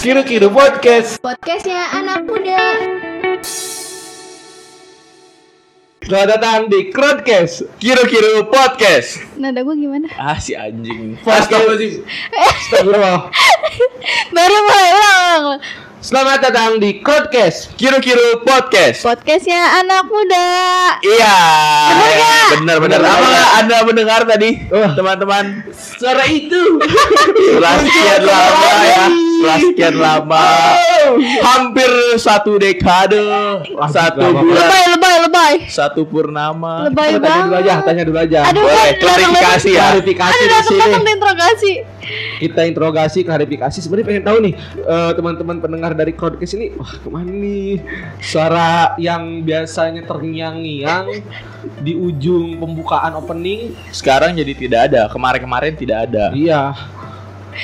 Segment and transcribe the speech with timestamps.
[0.00, 1.20] Kiru Kiru Podcast.
[1.20, 2.56] Podcastnya anak muda.
[6.00, 7.68] Selamat datang di Crowdcast.
[7.76, 9.20] Kiru Kiru Podcast.
[9.36, 10.08] Nada gue gimana?
[10.16, 11.20] Ah si anjing.
[11.20, 12.00] Astagfirullahaladzim.
[12.32, 13.28] Astagfirullah.
[14.40, 15.44] Baru mulai ulang.
[16.00, 17.76] Selamat datang di Crowdcast.
[17.76, 19.04] Kiru Kiru Podcast.
[19.04, 20.48] Podcastnya anak muda.
[21.04, 21.36] Iya.
[21.92, 22.48] Bener nggak?
[22.56, 22.98] Bener bener.
[22.98, 24.50] Bener Apa nggak Anda mendengar tadi,
[24.96, 25.44] teman-teman?
[26.00, 26.80] Suara itu.
[26.80, 30.46] Setelah sekian lama ya, setelah sekian lama,
[31.44, 33.20] hampir satu dekade,
[33.92, 34.40] satu lama.
[34.40, 34.84] bulan, Lebay,
[35.22, 36.86] lebay, satu purnama.
[36.86, 38.38] Lebay Tanya dulu aja, tanya dulu aja.
[38.46, 39.82] Aduh, Boleh kan klarifikasi ya.
[39.86, 40.80] Klarifikasi Ada di datang sini.
[40.80, 41.72] datang diinterogasi.
[42.40, 43.78] Kita interogasi, klarifikasi.
[43.78, 47.78] Sebenarnya pengen tahu nih eh, teman-teman pendengar dari Crowdcast ini, wah ke mana nih
[48.18, 51.06] suara yang biasanya terngiang-ngiang
[51.76, 55.02] di ujung pembukaan opening Sekarang jadi tidak ada.
[55.06, 56.32] Kemarin-kemarin tidak ada.
[56.32, 56.72] Iya.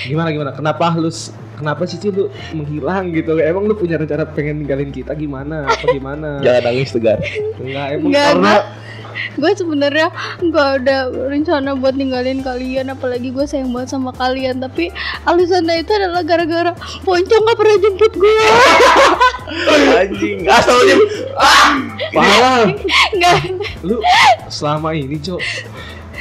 [0.04, 0.51] Gimana gimana?
[0.51, 3.40] Kenapa lu s- kenapa sih Ci, lu menghilang gitu?
[3.40, 5.66] Emang lu punya rencana pengen ninggalin kita gimana?
[5.66, 6.38] Apa gimana?
[6.45, 7.18] Jangan nangis tegar.
[7.59, 8.54] Enggak, emang Enggak, karena
[9.37, 10.09] Gue sebenarnya
[10.40, 14.60] nggak ada rencana buat ninggalin kalian, apalagi gue sayang banget sama kalian.
[14.60, 14.93] Tapi
[15.24, 16.73] alasannya itu adalah gara-gara
[17.04, 18.45] Poncong nggak pernah jemput gue.
[20.01, 20.38] anjing.
[20.48, 20.96] Asalnya
[21.37, 21.73] ah.
[22.13, 22.65] parah.
[23.16, 23.37] Nggak.
[23.85, 24.01] Lu
[24.52, 25.41] selama ini, Cok.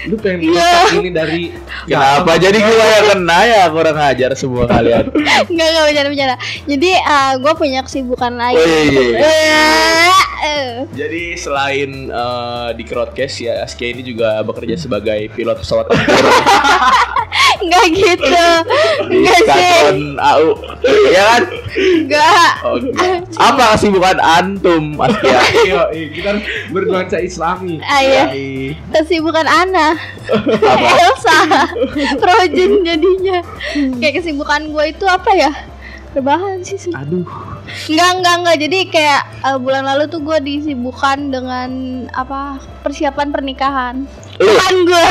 [0.05, 0.53] Lu pengen Iya.
[0.53, 1.41] ngerusak ini dari
[1.89, 5.09] Kenapa jadi gua yang kena ya kurang ajar semua kalian.
[5.09, 6.35] Enggak, enggak bercanda bercanda.
[6.65, 6.91] Jadi
[7.35, 8.55] gue punya kesibukan lain.
[8.55, 9.17] Oh, iya, iya, iya.
[9.17, 10.67] Eh, eh.
[10.93, 16.15] Jadi selain eh, di Crowdcast ya Askia ini juga bekerja sebagai pilot pesawat tempur
[17.65, 18.45] Enggak gitu.
[19.09, 19.81] Enggak sih.
[20.13, 20.49] AU.
[21.09, 21.41] Ya kan?
[21.75, 22.51] Enggak.
[22.61, 23.09] Oke.
[23.41, 25.41] Apa kesibukan antum Askia?
[25.65, 27.81] Yo, iya, kita harus bernuansa Islami.
[27.81, 28.23] Ah, iya.
[28.29, 28.77] Hai.
[28.93, 29.97] Kesibukan Ana.
[30.29, 30.89] Apa?
[31.09, 31.39] Elsa.
[32.21, 33.41] Projen jadinya.
[33.97, 35.51] Kayak kesibukan gue itu apa ya?
[36.13, 36.93] Rebahan sih.
[36.93, 37.54] Aduh.
[37.91, 38.57] Enggak, enggak, enggak.
[38.63, 41.69] Jadi kayak eh, bulan lalu tuh gue disibukkan dengan
[42.11, 42.59] apa?
[42.83, 43.95] Persiapan pernikahan.
[44.35, 44.47] Lu.
[44.51, 45.03] Bukan gue.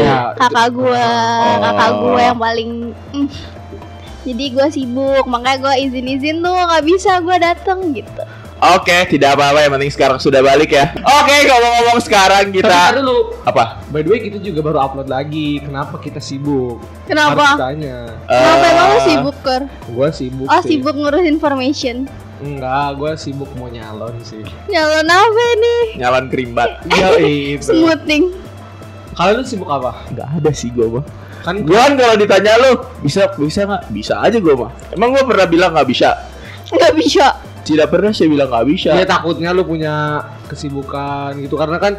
[0.00, 1.04] Ya, kakak gue
[1.44, 1.56] Oh.
[1.60, 2.70] kakak gue yang paling
[3.12, 3.28] mm.
[4.24, 8.23] jadi gue sibuk makanya gue izin izin tuh nggak bisa gue dateng gitu
[8.64, 10.96] Oke, tidak apa-apa yang penting sekarang sudah balik ya.
[10.96, 13.36] Oke, ngomong-ngomong sekarang Kita dulu.
[13.44, 13.84] apa?
[13.92, 15.60] By the way, kita juga baru upload lagi.
[15.60, 16.80] Kenapa kita sibuk?
[17.04, 17.44] Kenapa?
[17.44, 17.96] Harus tanya.
[18.24, 20.68] kenapa Eh, emang lu sibuk ker Gua sibuk oh sih.
[20.70, 24.40] sibuk ngurus information Enggak, gua sibuk mau nyalon sih.
[24.66, 26.70] nyalon apa nih Nyalon kerimbat.
[26.88, 27.08] Iya
[27.54, 27.68] itu.
[27.68, 28.32] smoothing
[29.12, 30.08] Kalau lu sibuk apa?
[30.08, 31.04] Enggak ada sih gua mah.
[31.42, 33.82] Kan Gua kan kalau ditanya lu bisa bisa nggak?
[33.92, 34.70] Bisa aja gua mah.
[34.88, 36.16] Emang gua pernah bilang nggak bisa?
[36.66, 37.28] nggak bisa
[37.64, 38.90] Tidak pernah saya bilang nggak bisa.
[38.92, 41.96] Iya takutnya lu punya kesibukan gitu karena kan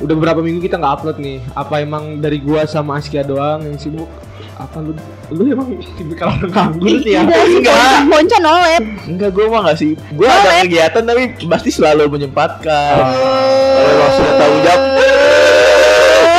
[0.00, 1.44] udah beberapa minggu kita nggak upload nih.
[1.52, 4.08] Apa emang dari gua sama Askia doang yang sibuk?
[4.56, 4.92] Apa lu
[5.28, 7.24] lu emang tipikal orang nganggur sih ya?
[7.24, 8.08] Si Enggak.
[8.08, 9.92] Ponco nolep Enggak, gua mah nggak sih.
[10.16, 12.96] Gua ada kegiatan tapi pasti selalu menyempatkan.
[12.96, 13.76] Oh.
[13.76, 14.84] Kalau sudah tanggung jawab,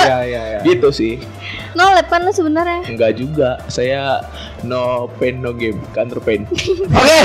[0.02, 0.60] Iya iya iya.
[0.66, 1.22] gitu sih.
[1.72, 3.62] nolep kan lu sebenarnya Enggak juga.
[3.66, 4.20] Saya
[4.64, 4.82] no
[5.16, 6.46] pain no game, counter pain.
[7.00, 7.22] Oke.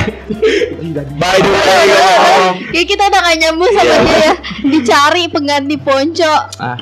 [1.16, 2.54] By the way, ngomong.
[2.68, 3.98] Kayak kita udah gak nyambung sama Iya.
[4.00, 4.34] dia ya
[4.66, 6.76] Dicari pengganti Ponco Ah,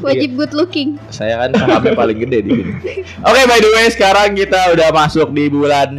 [0.00, 2.72] Wajib good looking saya kan sahamnya paling gede di sini.
[3.20, 5.90] Oke, by the way, sekarang kita udah masuk di bulan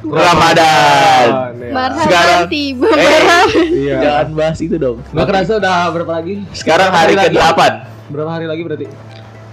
[0.00, 1.26] Ramadan.
[1.54, 1.70] ya.
[1.70, 3.46] Marhaban Sekarang- tiba Eh.
[3.84, 3.96] Iya.
[4.00, 4.98] Jangan bahas itu dong.
[5.06, 6.34] Nggak kerasa udah berapa lagi?
[6.50, 7.36] Sekarang Berapa hari lagi?
[7.36, 7.60] ke-8.
[8.08, 8.86] Berapa hari lagi berarti?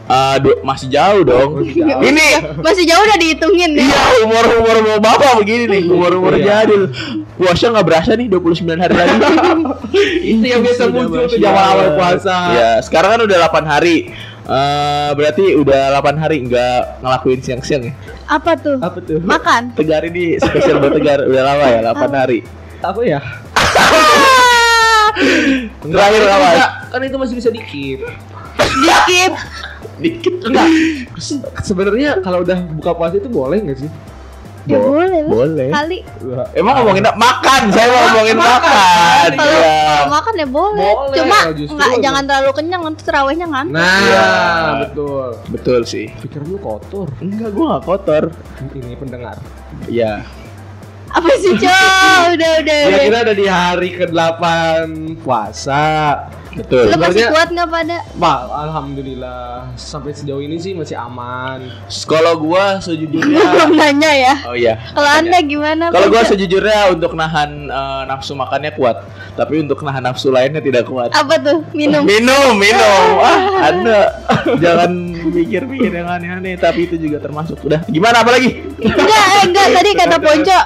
[0.08, 1.60] Eh, du- masih jauh dong.
[1.60, 2.00] Masih jauh.
[2.00, 6.34] Ini Masih jauh udah dihitungin ya Iya umur umur mau bapak begini nih umur umur
[6.34, 6.64] Iya.
[6.64, 6.96] jadul.
[7.36, 9.20] Puasa nggak berasa nih 29 hari lagi.
[10.32, 11.92] Itu yang biasa muncul tuh di awal-awal Allah.
[11.94, 12.36] puasa.
[12.56, 13.98] Ya sekarang kan udah 8 hari.
[14.48, 17.94] Eh berarti udah 8 hari nggak ngelakuin siang-siang ya.
[18.26, 18.80] Apa tuh?
[18.80, 19.20] Apa tuh?
[19.20, 22.40] Makan Tegar ini spesial buat Tegar udah lama ya 8 hari.
[22.80, 23.20] Apa ya?
[25.84, 26.50] Terakhir Kan apa?
[26.90, 28.08] Kan itu masih bisa dikit.
[28.58, 29.34] Dikit
[29.98, 30.68] Dikit Enggak.
[31.68, 33.92] Sebenarnya kalau udah buka puasa itu boleh nggak sih?
[34.68, 35.70] Ya boleh lah Boleh.
[35.72, 35.98] Kali
[36.52, 37.16] Emang ngomongin apa?
[37.16, 39.30] makan, saya mau ngomongin makan.
[39.32, 39.80] Kalau Iya.
[39.88, 41.38] kalau makan ya boleh, Boleh, Cuma
[41.88, 44.28] nggak jangan terlalu kenyang Nanti terawihnya ngantuk Nah, Iya.
[44.84, 45.28] betul.
[45.56, 46.06] Betul sih.
[46.20, 47.08] Pikiran lu kotor.
[47.24, 48.24] Enggak, gua nggak kotor.
[48.76, 49.36] Ini pendengar.
[49.88, 50.28] Iya.
[51.10, 52.22] Apa sih Cok?
[52.36, 54.44] Udah udah Ya udah kita ada di hari ke-8
[55.22, 55.86] puasa.
[56.52, 56.90] Betul.
[56.90, 57.98] Lu masih Sebenarnya- kuat nggak pada?
[58.18, 59.42] Pak, alhamdulillah
[59.74, 61.70] sampai sejauh ini sih masih aman.
[62.04, 64.34] Kalau gua sejujurnya Belum nanya ya.
[64.44, 64.74] Oh iya.
[64.90, 65.94] Kalau anda gimana?
[65.94, 70.86] Kalau gua sejujurnya untuk nahan eh, nafsu makannya kuat, tapi untuk nahan nafsu lainnya tidak
[70.86, 71.14] kuat.
[71.14, 72.02] apa tuh minum?
[72.10, 73.06] Minum, minum.
[73.22, 73.98] Ah, Anda
[74.58, 74.92] jangan
[75.30, 77.62] mikir-mikir yang aneh-aneh, tapi itu juga termasuk.
[77.62, 78.66] Udah, gimana apa lagi?
[78.78, 80.60] Enggak, eh, enggak tadi kata Ponco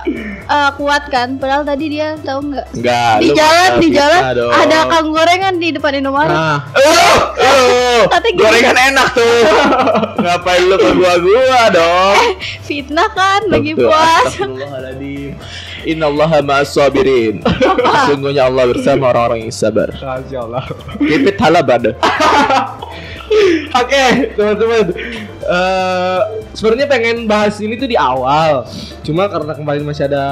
[0.45, 1.27] eh, kuat kan.
[1.35, 2.67] Padahal tadi dia tahu nggak?
[2.75, 3.15] Enggak.
[3.19, 4.51] Di jalan, di jalan dong.
[4.51, 6.31] ada kang gorengan di depan Indomaret.
[6.31, 8.41] Nah, Oh, oh, Tapi gini.
[8.41, 9.41] gorengan enak tuh.
[10.23, 12.17] Ngapain lu ke gua-gua dong?
[12.61, 14.27] Fitnah kan lagi puas.
[14.27, 15.33] Astagfirullahaladzim.
[15.81, 17.41] Innallaha ma'as sabirin.
[18.05, 19.89] Sesungguhnya Allah bersama orang-orang yang sabar.
[19.89, 20.63] Masya Allah.
[20.99, 21.97] Pipit halabad.
[23.71, 24.05] Oke,
[24.35, 24.85] teman-teman.
[25.41, 26.19] Eh,
[26.51, 28.67] sebenarnya pengen bahas ini tuh di awal.
[29.01, 30.25] Cuma karena kemarin masih ada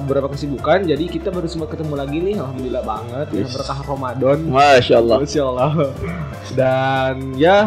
[0.00, 2.34] beberapa kesibukan, jadi kita baru sempat ketemu lagi nih.
[2.40, 3.52] Alhamdulillah banget ya Yes.
[3.52, 4.38] berkah Ramadan.
[4.48, 5.16] Masya Allah.
[5.20, 5.70] Masya Allah.
[6.56, 7.58] Dan ya,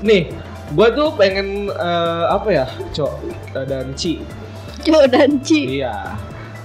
[0.00, 0.32] nih,
[0.72, 3.12] gua tuh pengen eh, apa ya, Cok
[3.54, 4.24] eh, dan Ci.
[4.80, 5.84] Cuk dan Ci.
[5.84, 6.16] Iya.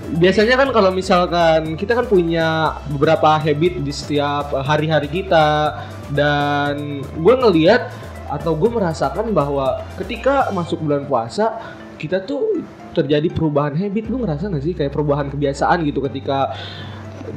[0.05, 5.73] Biasanya kan kalau misalkan kita kan punya beberapa habit di setiap hari-hari kita
[6.13, 7.89] dan gue ngelihat
[8.25, 11.61] atau gue merasakan bahwa ketika masuk bulan puasa
[11.95, 12.65] kita tuh
[12.95, 14.07] terjadi perubahan habit.
[14.07, 14.71] Lu ngerasa gak sih?
[14.71, 16.55] Kayak perubahan kebiasaan gitu ketika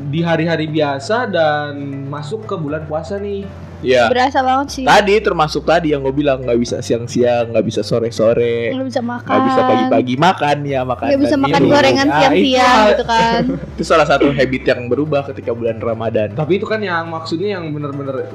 [0.08, 3.42] di hari-hari biasa dan masuk ke bulan puasa nih
[3.80, 4.06] Ya.
[4.06, 4.84] Berasa banget sih.
[4.84, 9.30] Tadi termasuk tadi yang gue bilang nggak bisa siang-siang, nggak bisa sore-sore, Nggak bisa makan.
[9.30, 11.06] nggak bisa pagi-pagi makan ya makan.
[11.06, 11.72] Nggak bisa dan makan minum.
[11.72, 13.40] gorengan Ya, siang-siang itu- gitu kan.
[13.74, 16.34] Itu salah satu habit yang berubah ketika bulan Ramadan.
[16.34, 18.26] tapi itu kan yang maksudnya yang bener-bener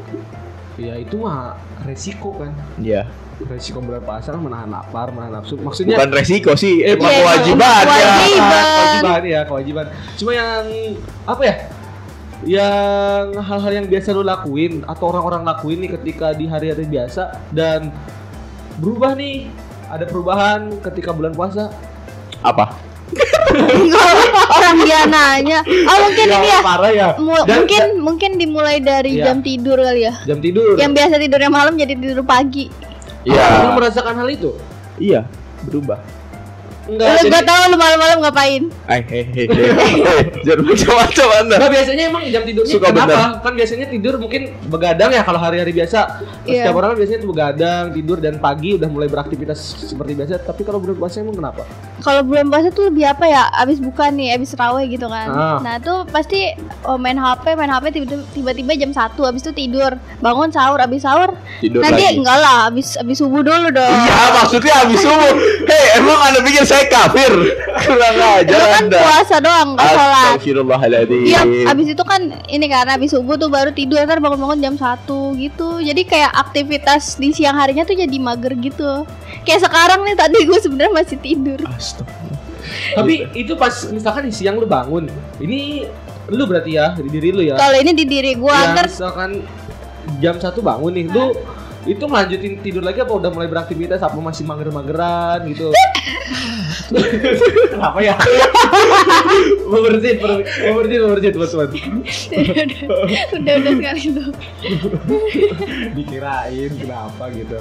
[0.74, 1.54] ya itu mah
[1.84, 3.06] resiko kan Ya,
[3.44, 5.54] resiko bulan puasa kan menahan lapar, menahan nafsu.
[5.56, 7.84] Maksudnya bukan resiko sih, Eh, emang iya, kewajiban ya.
[7.84, 8.64] kewajiban.
[8.64, 9.86] kewajiban ya, kewajiban.
[10.16, 10.64] Cuma yang
[11.24, 11.56] apa ya?
[12.44, 17.90] Yang hal-hal yang biasa lu lakuin atau orang-orang lakuin nih ketika di hari-hari biasa dan
[18.78, 19.48] berubah nih.
[19.88, 21.70] Ada perubahan ketika bulan puasa.
[22.42, 22.74] Apa?
[24.50, 25.62] Orang dia nanya.
[25.62, 26.60] Oh mungkin ini ya.
[26.60, 27.08] parah ya.
[27.16, 29.30] Mu- Dan- mungkin mungkin dimulai dari Iya.
[29.30, 30.14] jam tidur kali ya.
[30.26, 30.74] jam tidur.
[30.76, 32.74] Yang biasa tidurnya malam jadi tidur pagi.
[33.24, 34.52] Iya, merasakan hal itu?
[34.98, 35.24] iya,
[35.64, 35.96] berubah.
[36.84, 37.08] Enggak.
[37.08, 38.62] Lu jadi- gak tahu lu malam-malam ngapain?
[40.46, 41.56] Jangan macam-macam anda.
[41.56, 43.08] Nah biasanya emang jam tidurnya Suka kenapa?
[43.08, 43.30] bener.
[43.40, 46.00] Kan biasanya tidur mungkin begadang ya kalau hari-hari biasa.
[46.44, 46.68] Iya.
[46.68, 50.44] Setiap orang kan biasanya tuh begadang, tidur dan pagi udah mulai beraktivitas seperti biasa.
[50.44, 51.64] Tapi kalau bulan puasa emang kenapa?
[52.00, 53.48] Kalau bulan puasa tuh lebih apa ya?
[53.56, 55.28] Abis buka nih, abis raweh gitu kan.
[55.30, 55.58] Ah.
[55.62, 56.52] Nah tuh pasti
[56.84, 61.02] oh, main HP, main HP tiba- tiba-tiba jam 1 abis itu tidur, bangun sahur, abis
[61.02, 62.20] sahur Tidur nanti lagi.
[62.20, 63.88] enggak lah, abis abis subuh dulu dong.
[63.88, 65.32] Iya, maksudnya habis subuh.
[65.70, 67.34] Hei, emang anda pikir saya kafir?
[67.84, 69.00] Kurang aja Itu kan anda.
[69.00, 70.26] puasa doang, nggak sholat.
[70.34, 71.22] Astagfirullahaladzim.
[71.24, 75.06] Iya, abis itu kan ini kan abis subuh tuh baru tidur ntar bangun-bangun jam 1
[75.38, 75.70] gitu.
[75.80, 79.06] Jadi kayak aktivitas di siang harinya tuh jadi mager gitu.
[79.46, 81.60] Kayak sekarang nih tadi gue sebenarnya masih tidur.
[81.64, 82.42] Astagfirullah.
[82.96, 85.06] Tapi itu pas misalkan di siang lu bangun,
[85.38, 85.84] ini
[86.32, 87.60] lu berarti ya di diri lu ya.
[87.60, 89.44] Kalau ini di diri gue Ya, ntar misalkan
[90.24, 91.36] jam satu bangun nih, lu
[91.84, 95.68] itu ngelanjutin tidur lagi apa udah mulai beraktivitas apa masih mager-mageran gitu?
[97.70, 98.16] Kenapa ya?
[99.66, 101.70] mau bersihin, per- mau mau bersihin teman-teman.
[103.38, 104.30] udah udah sekali tuh.
[105.94, 107.58] Dikirain kenapa gitu.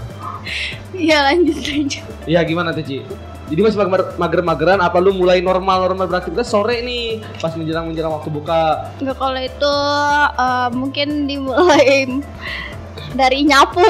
[0.93, 2.05] Iya lanjut lanjut.
[2.25, 2.99] Iya gimana tuh Ci?
[3.53, 8.89] Jadi masih mager- mager-mageran apa lu mulai normal-normal beraktivitas sore nih pas menjelang-menjelang waktu buka
[8.97, 9.75] Enggak kalau itu
[10.33, 12.09] eh, mungkin dimulai
[13.13, 13.83] dari nyapu,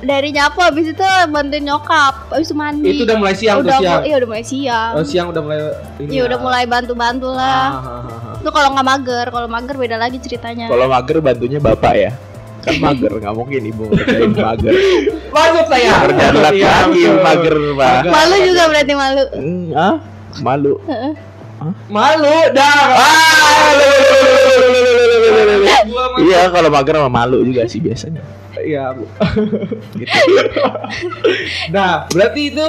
[0.00, 2.88] dari nyapu habis itu bantuin nyokap, habis itu mandi.
[2.90, 4.00] itu udah mulai siang udah siang.
[4.02, 4.90] iya udah mulai siang.
[4.92, 5.58] Oh, siang udah mulai.
[6.00, 7.66] Iya udah mulai bantu-bantu Ah, lah.
[7.70, 8.38] ah, ah, ah.
[8.38, 10.66] Itu kalau nggak mager, kalau mager beda lagi ceritanya.
[10.66, 12.10] Kalau mager bantunya bapak ya.
[12.60, 14.72] Kan mager, nggak mungkin ibu ngerjain mager.
[15.30, 15.90] Masuk saya.
[16.04, 17.78] Berjalan Iya, lagi mager, Pak.
[17.78, 18.10] Mager.
[18.10, 19.22] Malu juga berarti malu.
[19.32, 19.94] Hmm, ah,
[20.40, 20.72] malu.
[21.88, 22.76] Malu dah.
[22.92, 23.72] Ah,
[26.16, 28.22] Iya, kalau mager sama malu juga sih biasanya.
[28.96, 29.04] Bu.
[30.00, 30.18] Gitu.
[31.70, 32.66] Nah, berarti itu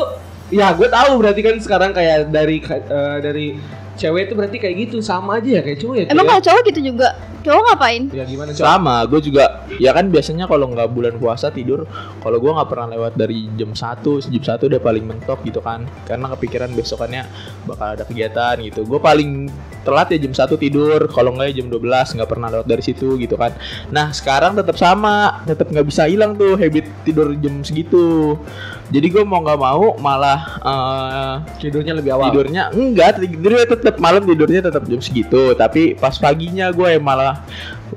[0.54, 3.48] ya gue tahu berarti kan sekarang kayak dari eh, dari
[3.96, 6.06] cewek itu berarti kayak gitu sama aja ya kayak cowok ya.
[6.12, 7.10] Emang kalau cowok gitu juga?
[7.46, 8.02] Cowok ngapain?
[8.10, 8.66] ya gimana cowok?
[8.66, 9.44] Sama, gue juga
[9.78, 11.86] ya kan biasanya kalau nggak bulan puasa tidur,
[12.26, 14.02] kalau gue nggak pernah lewat dari jam 1,
[14.34, 17.30] jam 1 udah paling mentok gitu kan, karena kepikiran besokannya
[17.70, 18.82] bakal ada kegiatan gitu.
[18.90, 19.54] Gue paling
[19.86, 23.14] telat ya jam 1 tidur, kalau nggak ya jam 12 nggak pernah lewat dari situ
[23.22, 23.54] gitu kan.
[23.94, 28.42] Nah sekarang tetap sama, tetap nggak bisa hilang tuh habit tidur jam segitu.
[28.90, 32.34] Jadi gue mau nggak mau malah eh, Tidurnya lebih awal.
[32.34, 37.46] tidurnya enggak tidurnya tetap malam tidurnya tetap jam segitu tapi pas paginya gue yang malah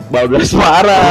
[0.06, 1.04] bablas marah.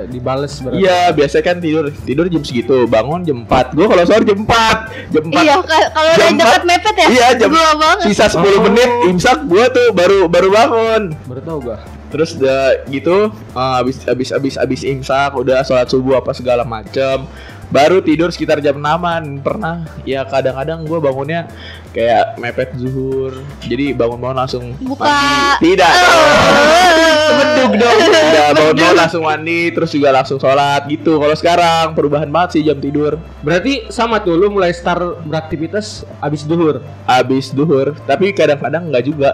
[0.00, 0.80] Ya, dibales berarti.
[0.80, 3.72] Iya, biasa kan tidur tidur jam segitu, bangun jam 4.
[3.72, 5.12] Gua kalau sahur jam 4.
[5.12, 5.38] Jam 4.
[5.38, 7.06] Iya, ka- kalau udah Jam mepet ya.
[7.06, 8.04] Iya, jam Gua banget.
[8.04, 8.60] sisa 10 Oh.
[8.62, 11.02] menit imsak gua tuh baru baru bangun.
[11.24, 11.78] Baru tahu gua.
[12.10, 13.16] Terus udah gitu
[13.54, 17.26] uh, habis habis habis habis imsak udah sholat subuh apa segala macem
[17.72, 19.86] baru tidur sekitar jam 6 pernah.
[20.04, 21.48] Ya kadang-kadang gua bangunnya
[21.94, 23.40] kayak mepet zuhur.
[23.64, 25.04] Jadi bangun-bangun langsung Buka.
[25.04, 25.72] mandi.
[25.72, 25.92] Tidak.
[27.38, 27.98] Bedug dong.
[28.10, 31.16] Udah bangun-bangun langsung mandi terus juga langsung sholat gitu.
[31.16, 33.16] Kalau sekarang perubahan banget sih jam tidur.
[33.40, 36.80] Berarti sama tuh lu mulai start beraktivitas abis duhur.
[37.04, 39.30] habis duhur tapi kadang-kadang nggak juga.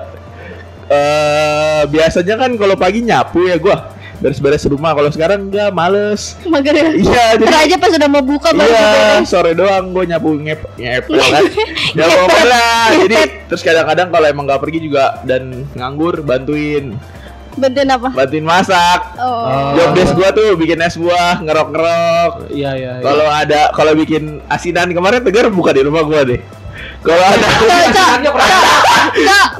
[0.91, 6.77] Eh biasanya kan kalau pagi nyapu ya gua beres-beres rumah kalau sekarang enggak males Mager
[6.77, 6.89] ya.
[6.93, 8.85] iya jadi aja pas udah mau buka baru iya
[9.17, 9.33] beres.
[9.33, 11.43] sore doang gue nyapu ngep ngep kan
[11.97, 13.17] ya pokoknya lah jadi
[13.49, 17.00] terus kadang-kadang kalau emang nggak pergi juga dan nganggur bantuin
[17.50, 18.09] Bantuin apa?
[18.15, 19.75] bantuin masak Oh.
[19.75, 22.93] job desk gua tuh bikin es buah ngerok-ngerok Iya iya.
[23.00, 23.03] iya.
[23.03, 26.39] kalau ada kalau bikin asinan kemarin tegar buka di rumah gua deh
[27.00, 27.47] kalau ada
[27.91, 28.35] Cok, cok,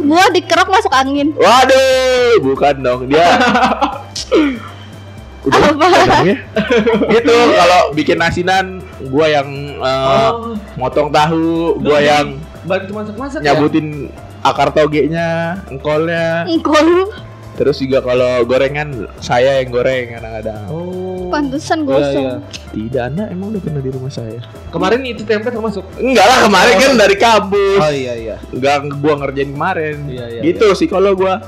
[0.05, 1.33] buah dikerok masuk angin.
[1.37, 3.29] Waduh, bukan dong dia.
[5.41, 5.87] Udah, Apa?
[5.89, 6.37] kadangnya.
[7.17, 8.67] gitu kalau bikin asinan,
[9.09, 9.49] gua yang
[9.81, 10.53] eh, Oh.
[10.77, 12.37] motong tahu, gua yang
[12.69, 13.57] bantu masak-masak ya?
[13.57, 14.13] nyabutin
[14.45, 16.45] akar togenya, engkolnya.
[16.45, 17.09] Engkau lu
[17.61, 20.65] Terus juga kalau gorengan saya yang goreng kadang-kadang.
[20.73, 21.29] Oh.
[21.29, 22.25] pantesan Iya, gosong.
[22.25, 22.37] iya.
[22.73, 24.41] Tidak, Anda emang udah pernah di rumah saya?
[24.73, 25.85] Kemarin itu tempe termasuk.
[25.95, 27.79] Enggak lah, kemarin kan dari kampus.
[27.79, 28.37] Oh iya iya.
[28.51, 29.97] Enggak gua ngerjain kemarin.
[30.09, 31.39] Iya, iya, gitu sih kalau gua.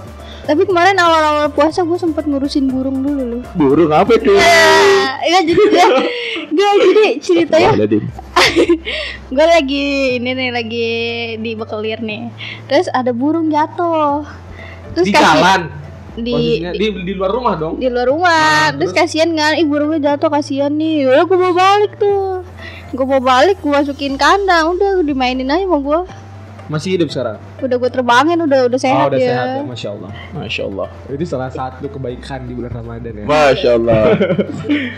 [0.42, 3.42] Tapi kemarin awal-awal puasa gue sempat ngurusin burung dulu loh.
[3.54, 4.34] Burung apa tuh?
[4.34, 4.74] Ya,
[5.20, 5.86] enggak jadi ya.
[6.44, 7.70] Enggak jadi ceritanya
[9.32, 9.86] gue lagi
[10.18, 10.90] ini nih lagi
[11.38, 12.26] di bekelir nih.
[12.66, 14.26] Terus ada burung jatuh.
[14.92, 15.62] Terus Di kasih- jalan.
[16.12, 16.28] di
[16.60, 17.74] Maksudnya di, di, di luar rumah dong.
[17.78, 18.28] di luar rumah.
[18.68, 19.08] Nah, terus terus?
[19.08, 21.08] kasihan kan, ih burungnya jatuh kasihan nih.
[21.08, 22.44] Udah gue bawa balik tuh.
[22.92, 26.00] Gue bawa balik, gue masukin kandang, udah dimainin aja sama gue.
[26.72, 27.36] Masih hidup sekarang.
[27.60, 29.28] Udah gue terbangin, udah udah sehat oh, udah ya.
[29.28, 30.10] sehat ya, masya Allah.
[30.32, 30.88] Masya Allah.
[31.06, 33.24] Itu salah satu kebaikan di bulan Ramadan ya.
[33.28, 34.02] Masya Allah.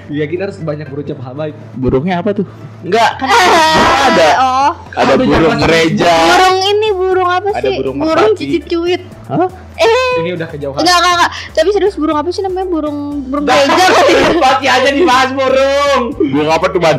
[0.06, 1.54] Iya kita harus banyak berucap hal baik.
[1.74, 2.46] Burungnya apa tuh?
[2.80, 4.28] Enggak, kan ada.
[4.36, 6.12] Oh, ada Aduh, burung gereja.
[6.30, 7.76] burung ini burung apa Ada sih?
[7.80, 8.38] burung burung merpati.
[8.38, 9.02] cicit cuit.
[9.24, 9.48] Hah?
[9.74, 10.78] Eh, Ini udah kejauhan.
[10.78, 11.30] enggak enggak enggak.
[11.50, 12.66] Tapi serius burung apa sih namanya?
[12.68, 14.28] Burung burung gereja kali ya?
[14.38, 16.02] Pasti aja dibahas burung.
[16.36, 16.96] Burung apa tuh, Ban?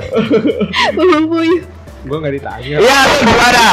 [0.91, 1.61] burung puyuh.
[2.05, 2.75] Gue nggak ditanya.
[2.77, 3.65] Iya, gimana?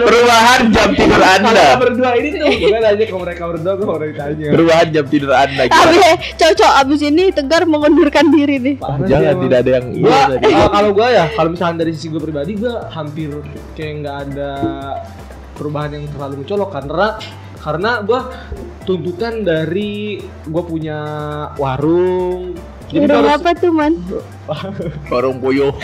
[0.00, 1.66] Perubahan jam tidur Kalau Anda.
[1.74, 4.48] berdua ini tuh gue aja ke mereka berdua gue mau ditanya.
[4.54, 6.06] Perubahan jam tidur Anda Tapi gimana?
[6.06, 8.76] eh, cocok abis ini Tegar mengundurkan diri nih.
[9.04, 12.52] Jangan tidak ada yang iya Gua, kalau gue ya, kalau misalnya dari sisi gue pribadi
[12.54, 13.30] gue hampir
[13.74, 14.52] kayak nggak ada
[15.54, 17.06] perubahan yang terlalu mencolok karena
[17.58, 18.20] karena gue
[18.84, 20.98] tuntutan dari gue punya
[21.56, 22.52] warung.
[22.94, 23.92] Jadi Burung harus- apa tuh man?
[25.10, 25.74] Warung puyuh.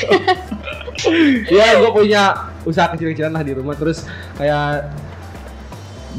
[1.51, 4.05] ya gue punya usaha kecil-kecilan lah di rumah terus
[4.37, 4.93] kayak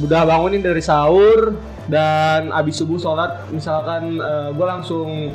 [0.01, 1.53] udah bangunin dari sahur
[1.86, 4.17] dan abis subuh sholat misalkan
[4.57, 5.31] gue langsung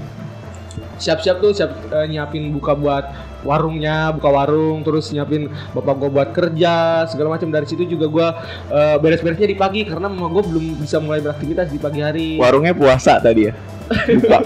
[0.97, 3.05] siap-siap tuh siap eh, nyiapin buka buat
[3.45, 8.29] warungnya buka warung terus nyiapin bapak gue buat kerja segala macam dari situ juga gue
[8.73, 12.73] eh, beres-beresnya di pagi karena mama gue belum bisa mulai beraktivitas di pagi hari Warungnya
[12.73, 13.55] puasa tadi ya.
[13.89, 14.39] Buka.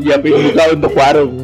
[0.00, 1.34] Siapin buka untuk warung.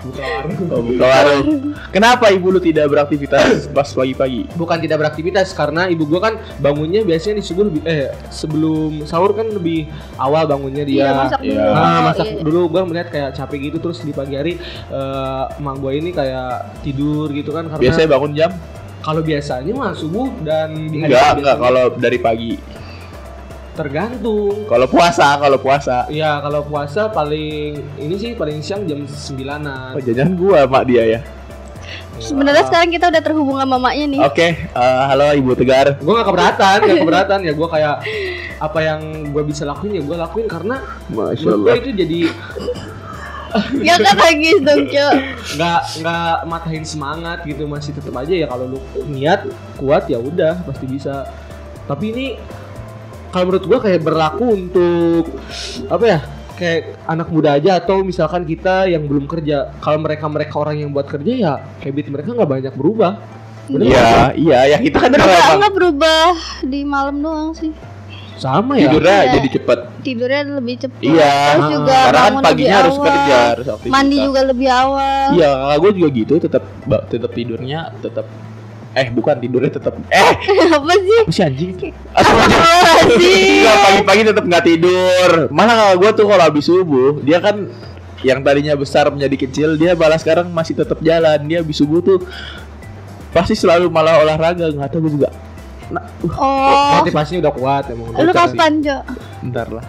[0.00, 1.46] buka warung Oh, buka warung.
[1.88, 4.44] Kenapa ibu lu tidak beraktivitas pas pagi-pagi?
[4.52, 9.32] bukan tidak beraktivitas karena ibu gua kan bangunnya biasanya di subuh lebih eh sebelum sahur
[9.32, 11.54] kan lebih awal bangunnya dia Iya, masak iya.
[11.54, 11.72] dulu.
[11.74, 12.40] Ah, masak Iya.
[12.42, 14.52] dulu gua melihat kayak capek gitu terus di pagi hari
[14.86, 16.50] eh emak gua ini kayak
[16.82, 18.50] tidur gitu kan karena Biasanya bangun jam?
[18.98, 22.52] kalau biasanya mah subuh dan di hari Enggak, enggak kalau dari pagi.
[23.78, 26.10] Tergantung Kalau puasa, kalau puasa.
[26.10, 31.04] ya kalau puasa paling ini sih paling siang jam 9-an Oh, jajan gua mak dia
[31.08, 31.20] ya.
[32.18, 34.20] Sebenarnya sekarang kita udah terhubung sama mamanya nih.
[34.20, 35.96] Oke, eh, halo Ibu Tegar.
[35.96, 37.96] gue gak keberatan gak keberatan ya gue kayak
[38.58, 42.20] apa yang gue bisa lakuin ya gue lakuin karena Masya gue itu jadi
[43.80, 45.14] Ya kan lagi dong, Cok.
[45.56, 49.48] nggak nggak matahin semangat gitu masih tetap aja ya kalau lu niat
[49.80, 51.24] kuat ya udah pasti bisa
[51.88, 52.26] tapi ini
[53.28, 55.24] kalau menurut gua kayak berlaku untuk
[55.86, 56.18] apa ya
[56.52, 60.90] kayak anak muda aja atau misalkan kita yang belum kerja kalau mereka mereka orang yang
[60.90, 63.12] buat kerja ya habit mereka nggak banyak berubah
[63.68, 63.92] Bener nggak?
[63.92, 66.24] Iya, iya, ya kita kan Enggak, memang enggak berubah
[66.64, 67.70] di malam doang sih.
[68.38, 69.32] sama ya tidurnya Iya.
[69.34, 69.78] jadi cepet.
[70.00, 71.00] Tidurnya lebih cepat.
[71.02, 73.04] Iya, Terus juga karena kan bangun paginya harus awal.
[73.04, 73.92] kerja, harus aktivitas.
[73.92, 75.26] Mandi juga lebih awal.
[75.34, 76.62] Iya, gue juga gitu, tetap
[77.08, 78.26] tetap tidurnya tetap
[78.98, 80.32] Eh bukan tidurnya tetap Eh
[80.74, 81.18] Apa sih?
[81.20, 81.70] apa sih anjing
[82.10, 83.64] Astagfirullahaladzim.
[83.78, 87.70] Pagi-pagi tetap nggak tidur Malah gue tuh kalau habis subuh Dia kan
[88.18, 92.18] yang tadinya besar menjadi kecil Dia malah sekarang masih tetap jalan Dia habis subuh tuh
[93.28, 95.30] Pasti selalu malah olahraga nggak tahu gue juga
[95.88, 98.12] Nah, uh, Oh, Motivasinya udah kuat emang.
[98.12, 99.00] lu kapan, Jo?
[99.38, 99.80] bentar lah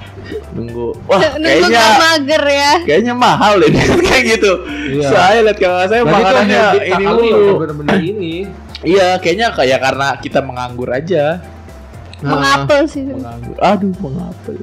[0.54, 2.74] Nunggu Wah Nunggu kayaknya nggak mager ya.
[2.86, 3.68] Kayaknya mahal deh
[4.08, 4.51] kayak gitu.
[4.94, 5.08] Iya.
[5.10, 7.56] Saya lihat kakak saya makanannya ini kakak lu yang mulu.
[7.58, 8.36] bener-bener ini.
[8.79, 11.43] Iya, kayaknya kayak karena kita menganggur aja.
[12.19, 13.03] Mengapel sih.
[13.03, 13.55] Menganggur.
[13.59, 14.55] Aduh, mengapel.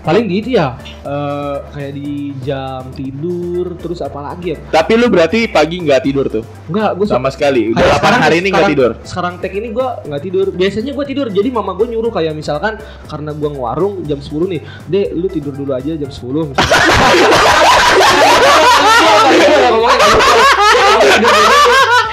[0.00, 0.74] Paling gitu ya.
[1.00, 4.56] eh, kayak di jam tidur terus apa lagi ya?
[4.70, 6.40] Tapi lu berarti pagi nggak tidur tuh?
[6.66, 7.68] Enggak, gue Sama sekali.
[7.68, 8.90] Udah Kayak 8 sekarang- hari ini nggak tidur.
[9.02, 10.46] Sekarang tek ini gua nggak tidur.
[10.50, 11.26] Biasanya gua tidur.
[11.28, 14.60] Jadi mama gue nyuruh kayak misalkan karena gua ngewarung jam 10 nih.
[14.86, 16.52] Dek, lu tidur dulu aja jam 10.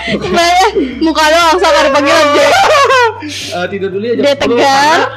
[0.07, 0.67] Sebenarnya
[0.99, 2.45] muka lu langsung ada panggilan Jo.
[3.27, 4.61] Eh, tidur dulu ya jam Dia 10 tegar.
[4.63, 5.07] karena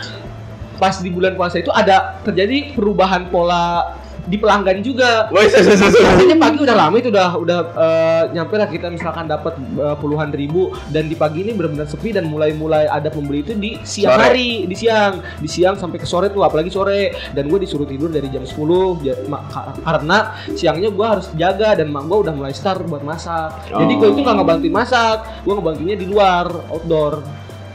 [0.76, 3.94] pas di bulan puasa itu ada terjadi perubahan pola
[4.30, 5.26] di pelanggan juga.
[5.28, 9.96] Woi, Biasanya pagi udah lama itu udah udah eh, nyampe lah kita misalkan dapat eh,
[9.98, 14.14] puluhan ribu dan di pagi ini benar-benar sepi dan mulai-mulai ada pembeli itu di siang
[14.14, 14.24] Sore.
[14.24, 18.06] hari, di siang, di siang sampai ke sore tuh apalagi sore dan gue disuruh tidur
[18.06, 18.54] dari jam 10
[19.02, 20.18] ja- ma- ka- karena
[20.52, 23.50] siangnya gue harus jaga dan mak gue udah mulai start buat masak.
[23.68, 24.12] Jadi gue Oh.
[24.12, 27.26] itu nggak ngebantuin masak, gue ngebantuinnya di luar outdoor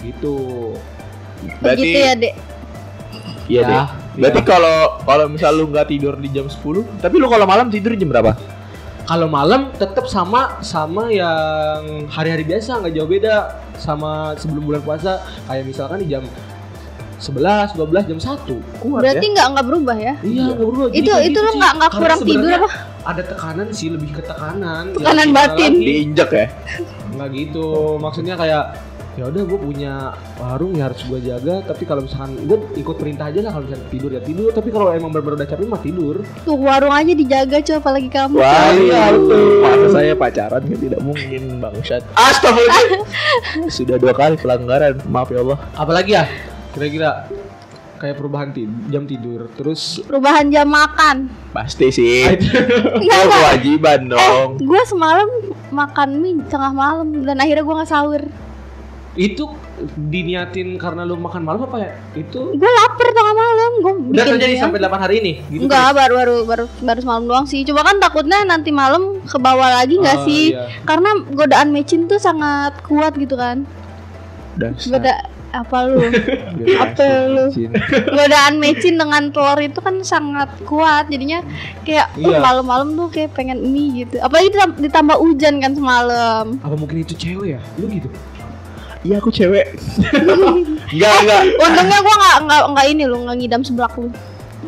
[0.01, 0.71] gitu.
[1.59, 2.33] Berarti Begitu ya, Dek.
[3.45, 3.85] Iya Ya, deh.
[4.15, 4.21] Iya.
[4.23, 7.93] Berarti kalau kalau misal lu nggak tidur di jam 10, tapi lu kalau malam tidur
[7.93, 8.31] jam berapa?
[9.05, 13.35] Kalau malam tetap sama sama yang hari-hari biasa nggak jauh beda
[13.77, 16.25] sama sebelum bulan puasa kayak misalkan di jam
[17.15, 18.81] 11, 12, jam 1.
[18.81, 20.13] Kuat Berarti nggak nggak berubah ya?
[20.19, 20.85] Iya, nggak berubah.
[20.89, 21.59] Jadi Itu itu gitu lu sih.
[21.61, 22.69] nggak nggak kurang tidur apa?
[23.05, 24.83] Ada tekanan sih, lebih ke tekanan.
[24.97, 25.71] Tekanan Ya, batin.
[25.77, 25.85] lagi.
[25.85, 26.45] Diinjek ya?
[27.13, 27.67] Nggak gitu.
[28.01, 28.63] Maksudnya kayak
[29.15, 33.31] ya udah gue punya warung ya harus gue jaga tapi kalau misalkan gue ikut perintah
[33.31, 36.15] aja lah kalau misalkan tidur ya tidur tapi kalau emang benar-benar udah capek mah tidur
[36.43, 38.35] Tuh warung aja dijaga coba apalagi kamu.
[38.35, 39.03] Wah, iya.
[39.61, 42.03] Masa saya pacaran kan tidak mungkin bangsat.
[42.11, 43.07] Astagfirullah.
[43.79, 44.99] Sudah dua kali pelanggaran.
[45.07, 45.57] Maaf ya Allah.
[45.73, 46.27] apalagi ya
[46.71, 47.31] kira-kira
[47.95, 51.31] kayak perubahan ti- jam tidur terus Perubahan jam makan.
[51.49, 52.27] Pasti sih.
[52.99, 53.31] Enggak, enggak.
[53.31, 54.59] kewajiban dong.
[54.59, 55.27] Gue semalam
[55.71, 58.23] makan mie tengah malam dan akhirnya gue nggak sahur.
[59.15, 59.47] Itu
[59.87, 63.71] diniatin karena lu makan malam apa ya itu Gue lapar tengah malam.
[63.77, 67.45] Gue udah terjadi sampai 8 hari ini gitu Enggak, baru baru baru baru semalam doang
[67.45, 67.63] sih.
[67.63, 70.51] Coba kan takutnya nanti malam ke bawah lagi nggak Oh, sih?
[70.51, 70.67] iya.
[70.83, 73.63] Karena godaan mecin tuh sangat kuat gitu kan.
[74.55, 74.91] Dasar.
[74.93, 75.15] Goda
[75.53, 76.03] apa lu?
[76.75, 77.45] apa lu?
[78.05, 81.07] Godaan mecin dengan telur itu kan sangat kuat.
[81.07, 81.39] Jadinya
[81.81, 82.39] kayak oh, Iya.
[82.41, 84.19] malam-malam tuh kayak pengen mie gitu.
[84.19, 86.59] Apalagi ditam- ditambah hujan kan semalam.
[86.59, 88.11] apa mungkin itu cewek ya lu gitu
[89.05, 89.69] Iya aku cewek.
[90.91, 91.41] enggak enggak.
[91.55, 94.09] Untungnya gua nggak nggak nggak ini lu nggak ngidam seblak lu.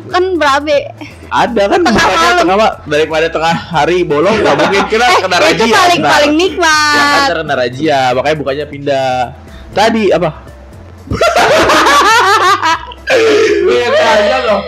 [0.08, 0.94] Kan berabe.
[1.28, 2.36] Ada kan Tengah malam.
[2.40, 5.74] tengah ma- daripada tengah hari bolong nggak mungkin kena kena Eh, itu razia.
[5.74, 6.10] paling ntar.
[6.14, 7.28] paling Ya kan nikmat.
[7.34, 9.12] kena razia, makanya bukannya pindah.
[9.68, 10.30] Tadi apa?
[14.44, 14.62] loh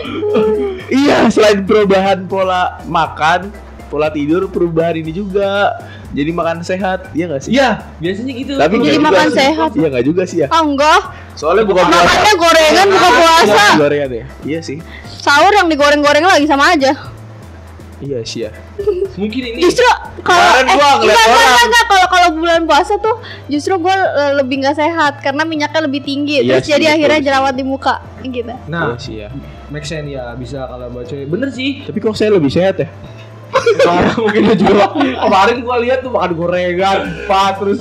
[0.90, 3.54] Iya, selain perubahan pola makan,
[3.90, 5.74] pola tidur, perubahan ini juga.
[6.08, 7.50] Jadi makan sehat, iya gak sih?
[7.50, 9.36] iya biasanya gitu Tapi Jadi nggak juga makan sih.
[9.36, 9.70] sehat.
[9.74, 10.48] Iya nggak juga sih ya.
[10.48, 11.00] Ah enggak,
[11.34, 11.98] Soalnya bukan puasa.
[12.00, 13.50] makannya gorengan bukan puasa.
[13.50, 14.24] Bukan gorengan ya.
[14.46, 14.78] Iya sih.
[15.12, 16.94] Sahur yang digoreng-goreng lagi sama aja.
[18.00, 18.50] Iya sih ya.
[19.12, 19.84] mungkin ini Justru
[20.22, 21.60] kalau eh, gua enggak, ngeliat enggak, orang.
[21.60, 23.96] enggak, kalau kalau bulan puasa tuh justru gue
[24.34, 27.26] lebih nggak sehat karena minyaknya lebih tinggi Iya terus sih, jadi betul akhirnya sih.
[27.26, 28.54] jerawat di muka gitu.
[28.66, 29.28] nah Iya sih ya.
[29.68, 32.88] make sense ya bisa kalau cewek bener sih Tapi kok saya lebih sehat ya?
[33.80, 37.80] Karena mungkin juga kemarin gua lihat tuh makan gorengan empat terus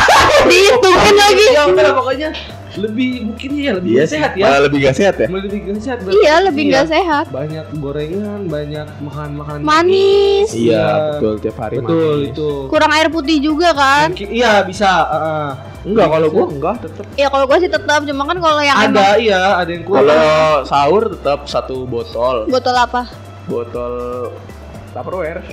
[0.48, 1.46] Dihitungin lagi.
[1.50, 2.28] ya udah pokoknya
[2.70, 5.26] lebih mungkin ya lebih Iya sehat ya Malah lebih gak sehat ya?
[5.28, 7.24] lebih nggak sehat Iya, lebih nggak sehat.
[7.28, 10.48] banyak gorengan banyak makan makan Manis.
[10.50, 10.86] Iya, Iya.
[11.12, 12.30] betul tiap hari betul manis.
[12.30, 14.14] itu Kurang air putih juga kan?
[14.14, 17.04] Mungkin- iya bisa uh, Enggak kalau gua enggak tetap.
[17.16, 20.04] Ya kalau gue sih tetap cuma kan kalau yang ada emang iya ada yang kurang
[20.04, 20.22] Kalau
[20.62, 22.44] sahur tetap satu botol.
[22.46, 23.02] botol apa?
[23.44, 24.30] Botol
[24.90, 25.46] Tupperware.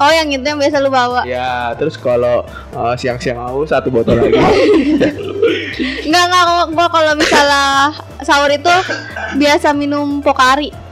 [0.00, 1.20] Oh yang itu yang biasa lu bawa.
[1.28, 2.40] Ya, terus kalau
[2.72, 4.40] uh, siang-siang haus satu botol lagi.
[6.08, 7.92] Enggak enggak gua kalau misalnya
[8.24, 8.72] sahur itu
[9.36, 10.87] biasa minum Pokari.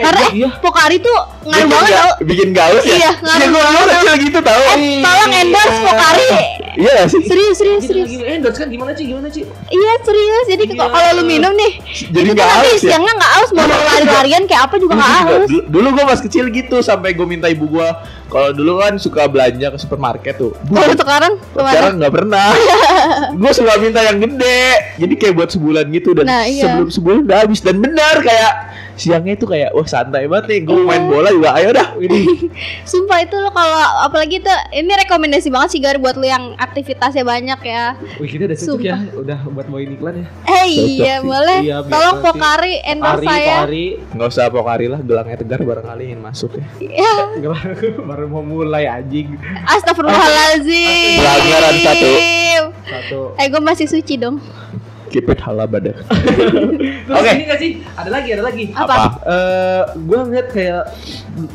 [0.00, 2.12] Eh, Karena eh, iya Pokari tuh ngaruh banget ga- tau.
[2.22, 2.94] bikin gaus ya?
[2.94, 3.86] Iya, ngaruh Iya, gua dulu banget.
[3.92, 4.62] kecil gitu tahu.
[4.62, 6.28] Eh, tolong endorse Pokari.
[6.72, 7.20] Iya gak sih?
[7.22, 8.08] Serius, serius, serius.
[8.08, 9.04] endorse kan gimana sih?
[9.04, 9.42] Gimana sih?
[9.68, 10.44] Iya serius.
[10.48, 10.86] Jadi Iya.
[10.86, 11.72] kalau lu minum nih,
[12.06, 12.90] Jadi nggak nanti haus ya?
[12.90, 15.46] siangnya nggak haus mau lari-larian kayak apa juga nggak haus.
[15.46, 17.88] dulu, dulu gue pas kecil gitu sampai gue minta ibu gue
[18.30, 20.54] kalau dulu kan suka belanja ke supermarket tuh.
[20.64, 21.70] Kalau sekarang ke mana?
[21.70, 22.48] sekarang nggak pernah.
[23.40, 24.62] gue suka minta yang gede.
[24.96, 26.62] Jadi kayak buat sebulan gitu dan Nah, iya.
[26.64, 28.52] sebelum sebulan udah habis dan benar kayak
[28.94, 31.08] siangnya itu kayak wah santai banget nih gue main Iya.
[31.08, 32.20] bola juga ayo dah ini
[32.90, 37.24] Sumpah itu lo kalau apalagi tuh ini rekomendasi banget sih Gar buat lu yang aktivitasnya
[37.24, 37.96] banyak ya.
[38.16, 39.00] Wih kita udah cocok Sumpah.
[39.00, 40.26] ya, udah buat bawain iklan ya.
[40.44, 41.24] Eh iya sih.
[41.24, 41.58] boleh.
[41.62, 43.56] Iya, Tolong nanti Pokari endorse saya.
[43.58, 43.86] Pokari.
[44.10, 46.66] nggak usah pokari lah gelangnya tegar barangkali ingin masuk ya
[47.00, 47.56] Ya, Nggak,
[48.20, 49.32] baru mau mulai anjing.
[49.64, 51.16] astagfirullahalazim.
[51.16, 52.10] Pelanggaran satu.
[52.84, 53.20] Satu.
[53.34, 54.36] Eh gue masih suci dong.
[55.10, 55.90] keep it halabada
[57.02, 57.30] Terus Oke.
[57.34, 57.70] ini gak sih?
[57.98, 58.70] Ada lagi, ada lagi.
[58.70, 58.94] Apa?
[59.18, 60.82] Eh, gue ngeliat kayak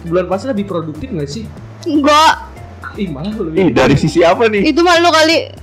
[0.03, 1.47] bulan puasa lebih produktif gak sih?
[1.85, 2.51] Enggak.
[2.97, 3.71] Ih malah Ih, lebih.
[3.71, 5.55] dari sisi apa nih Itu malu kali.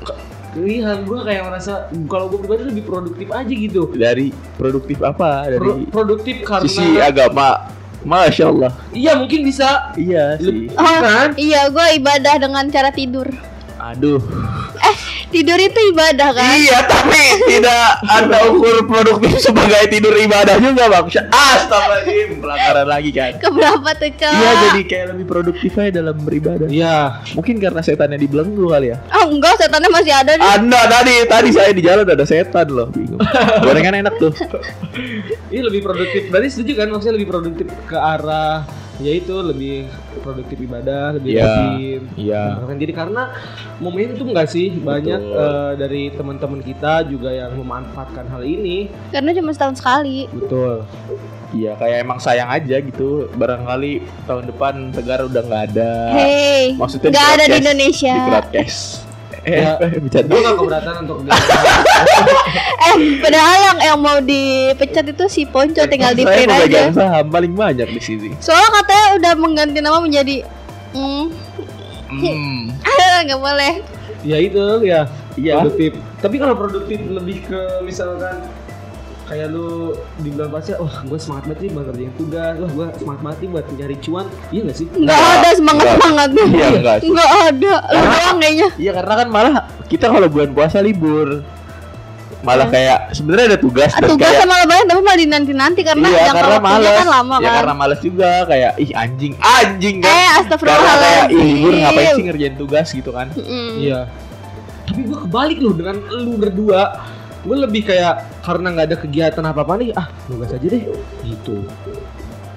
[0.54, 1.72] Iya, gue kayak merasa
[2.06, 3.88] kalau gue pribadi lebih produktif aja gitu.
[3.90, 10.34] dari produktif apa dari Pro- produktif karena sisi agama masya Allah iya mungkin bisa iya
[10.36, 11.32] sih Oh, kan?
[11.34, 13.26] iya gue ibadah dengan cara tidur.
[13.78, 14.22] aduh
[15.32, 16.52] Tidur itu ibadah kan?
[16.60, 21.08] Iya, tapi tidak anda ukur produktif sebagai tidur ibadah juga, Bang.
[21.08, 23.32] Astagfirullahaladzim, pelanggaran lagi kan.
[23.40, 24.36] Keberapa tuh cowok?
[24.36, 26.68] Iya, jadi kayak lebih produktif aja dalam beribadah.
[26.68, 27.24] Iya.
[27.32, 29.00] Mungkin karena setannya dibelenggu kali ya.
[29.16, 30.48] Oh enggak, setannya masih ada nih.
[30.52, 33.20] Anda tadi, tadi saya di jalan ada setan loh, bingung.
[33.64, 34.36] Gorengan enak tuh.
[35.48, 36.28] Iya lebih produktif.
[36.28, 36.86] Berarti setuju kan?
[36.92, 39.90] Maksudnya lebih produktif ke arah yaitu lebih
[40.22, 42.00] produktif ibadah, lebih Iya, rajin.
[42.14, 42.42] iya.
[42.56, 43.22] Kan jadi karena
[43.76, 45.42] momentum enggak sih banyak Betul.
[45.42, 48.86] eh, dari teman-teman kita juga yang memanfaatkan hal ini.
[49.10, 50.30] Karena cuma setahun sekali.
[50.30, 50.86] Betul.
[51.52, 53.28] Iya, kayak emang sayang aja gitu.
[53.36, 55.92] Barangkali tahun depan Tegar udah nggak ada.
[56.16, 57.56] Hey, Maksudnya nggak ada di.
[57.60, 58.14] Indonesia.
[58.14, 59.11] Di broadcast.
[59.42, 59.74] Ya.
[60.02, 60.30] bercanda.
[60.30, 61.16] Gue gak keberatan untuk
[62.82, 66.90] Eh, padahal yang yang mau dipecat itu si Ponco tinggal di print aja.
[66.90, 68.28] saham paling banyak di sini.
[68.38, 70.46] Soalnya katanya udah mengganti nama menjadi
[70.92, 71.26] hmm,
[72.12, 72.70] Hmm.
[73.24, 73.72] nggak boleh.
[74.22, 75.58] ya itu ya Iya.
[75.58, 75.92] produktif.
[76.20, 78.36] Tapi kalau produktif lebih ke misalkan
[79.24, 82.86] kayak lu di bulan puasa, wah gue semangat banget nih buat kerjain tugas, wah gue
[82.94, 84.86] semangat banget nih buat mencari cuan, iya gak sih?
[84.88, 86.44] Nggak ada semangat semangatnya.
[86.48, 87.08] Iya, nggak sih.
[87.08, 87.74] Nggak ada.
[87.88, 88.68] Lu doang kayaknya.
[88.76, 89.54] Iya karena kan malah
[89.86, 91.28] kita kalau bulan puasa libur
[92.42, 95.80] malah kayak sebenarnya ada tugas Ah, dan Tugasnya kayak malah banyak tapi malah dinanti nanti
[95.86, 97.54] karena iya jangka karena malas kan lama ya kan.
[97.54, 101.30] karena malas juga kayak ih anjing anjing kan Eh, karena kayak astagfirullahaladzim.
[101.30, 103.68] ih libur ngapain sih ngerjain tugas gitu kan Mm-mm.
[103.78, 104.00] Iya.
[104.82, 106.82] Tapi gue kebalik loh dengan lu berdua.
[107.46, 110.82] Gue lebih kayak karena nggak ada kegiatan apa apa nih, ah tugas aja deh,
[111.22, 111.62] gitu.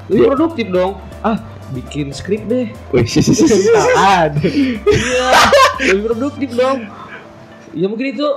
[0.06, 0.30] Lebih Iya.
[0.30, 0.92] produktif dong.
[1.22, 1.38] Ah
[1.72, 2.70] bikin skrip deh.
[2.90, 3.06] Wih.
[3.78, 4.30] Tahan.
[4.42, 5.28] Iya.
[5.90, 6.90] Lebih produktif dong.
[7.74, 8.28] Ya mungkin itu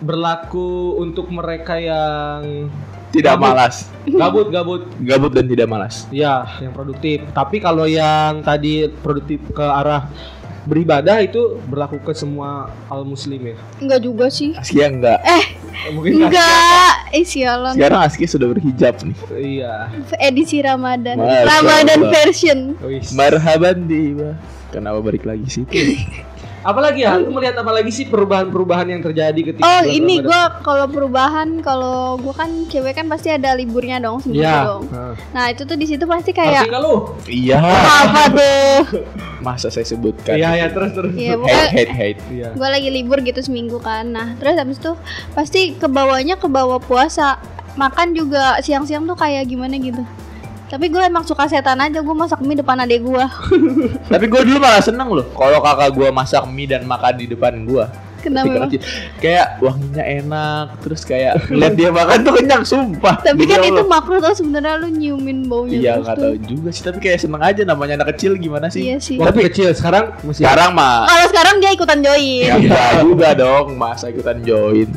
[0.00, 2.66] berlaku untuk mereka yang
[3.12, 3.44] tidak Gabut.
[3.44, 3.76] malas
[4.08, 9.60] gabut gabut gabut dan tidak malas ya yang produktif tapi kalau yang tadi produktif ke
[9.62, 10.08] arah
[10.64, 12.50] beribadah itu berlaku ke semua
[12.86, 14.54] al muslim ya Enggak juga sih.
[14.54, 15.44] Askia enggak Eh,
[15.90, 16.92] mungkin nggak- enggak.
[17.10, 17.74] Eh, sialan.
[17.74, 21.16] sekarang Askia sudah berhijab nih iya Edisi Ramadan.
[21.16, 22.12] Masya Ramadan Allah.
[22.14, 22.58] version.
[23.12, 25.64] Marhaban tiba kenapa balik lagi sih
[26.62, 31.58] apalagi ya lu melihat apalagi sih perubahan-perubahan yang terjadi ketika Oh, ini gua kalau perubahan
[31.58, 34.62] kalau gua kan cewek kan pasti ada liburnya dong seminggu Iya.
[34.64, 34.82] dong.
[35.34, 35.50] Nah.
[35.50, 37.18] Itu tuh di situ pasti kayak lu?
[37.26, 38.78] iya apa tuh?
[39.42, 41.12] masa saya sebutkan Iya ya terus terus.
[41.12, 42.48] Iya, hate hate hate Iya.
[42.54, 44.94] gue lagi libur gitu seminggu kan nah terus habis itu
[45.34, 47.42] pasti kebawanya ke bawah puasa
[47.74, 50.00] makan juga siang-siang tuh kayak gimana gitu
[50.68, 53.24] tapi gue emang suka setan aja gue masak mie depan adek gue
[54.12, 57.68] Tapi gue dulu malah seneng loh kalau kakak gue masak mie dan makan di depan
[57.68, 57.84] gue.
[58.22, 58.70] Kenapa.
[59.18, 63.18] Kayak wanginya enak, terus kayak lihat dia makan tuh kenyang sumpah.
[63.18, 66.22] tapi Demi kan itu makro tau sebenarnya lu nyiumin baunya Iya terus nggak tuh.
[66.24, 68.82] tahu juga sih, tapi kayak seneng aja namanya anak kecil gimana sih?
[68.84, 72.90] iya sih Waktu kecil sekarang masih Sekarang mah kalau sekarang dia ikutan join ya enggak
[73.02, 74.88] juga dong, masa ikutan join.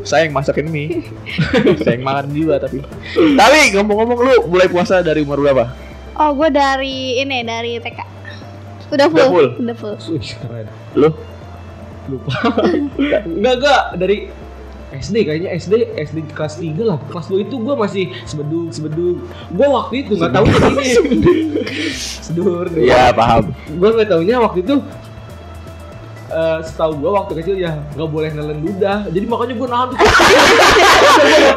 [0.00, 1.04] Saya yang masakin mie,
[1.82, 2.80] saya yang makan juga tapi.
[3.12, 5.66] Tapi ngomong-ngomong lu mulai puasa dari umur berapa?
[6.12, 8.00] oh gue dari ini dari TK
[8.90, 9.48] udah full Udah full?
[9.56, 9.96] udah full.
[10.94, 11.08] Lu?
[12.10, 12.32] Lupa.
[13.38, 13.82] enggak enggak.
[13.96, 14.18] Dari
[14.90, 16.98] SD kayaknya SD SD kelas 3 lah.
[17.14, 19.22] Kelas 2 itu gue masih sebedung sebedung.
[19.54, 20.88] Gue waktu itu nggak tahu ini.
[22.26, 23.54] Sedur Iya paham.
[23.54, 24.82] gue nggak taunya waktu itu
[26.30, 29.06] eh setahu gue waktu kecil ya nggak boleh nelen ludah.
[29.10, 29.98] Jadi makanya gue nahan tuh.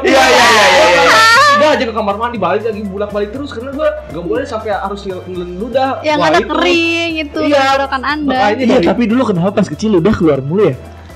[0.05, 1.42] Iya iya iya iya.
[1.53, 1.59] Iya.
[1.59, 4.69] udah aja ke kamar mandi balik lagi bolak balik terus karena gua nggak boleh sampai
[4.71, 7.61] harus ngelen ludah Yang ada kering itu Iya.
[7.63, 8.39] tenggorokan anda.
[8.51, 10.75] Iya dari- tapi dulu kenapa pas kecil udah keluar mulu ya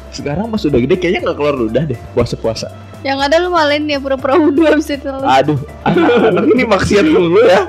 [0.09, 3.97] sekarang pas udah gede kayaknya nggak keluar ludah deh puasa-puasa Yang ada lu malain dia
[3.97, 5.05] pura-pura wudhu habis itu.
[5.05, 7.61] aduh anak ini maksiat mulu ya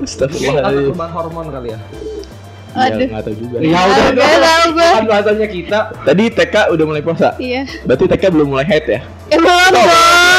[0.00, 1.80] Astagfirullahaladzim perubahan hormon kali ya
[2.72, 3.04] Ya, Aduh.
[3.04, 4.88] nggak tahu juga ya udah Nggak tahu gua.
[4.90, 7.68] kan bahasanya kita tadi TK udah mulai puasa Iya.
[7.84, 9.52] berarti TK belum mulai haid ya Ya belum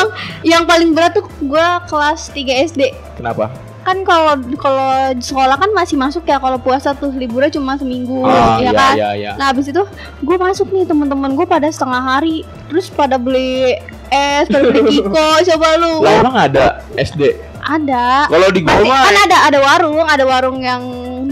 [0.04, 0.12] dong.
[0.44, 2.82] Yang paling berat tuh gua kelas 3 SD.
[3.14, 3.50] kenapa
[3.84, 8.56] Kan kalau kalau sekolah kan masih masuk ya kalau puasa tuh liburnya cuma seminggu, Ah,
[8.56, 8.94] ya iya, kan?
[8.96, 9.32] iya, iya.
[9.36, 9.84] Nah, habis itu
[10.24, 13.76] gue masuk nih teman-teman gue pada setengah hari, terus pada beli
[14.08, 15.12] es, pada beli Kiko,
[15.52, 16.00] coba lu.
[16.00, 18.32] lah emang ada SD Ada.
[18.32, 20.80] kalau di mah kan ada ada warung, ada warung yang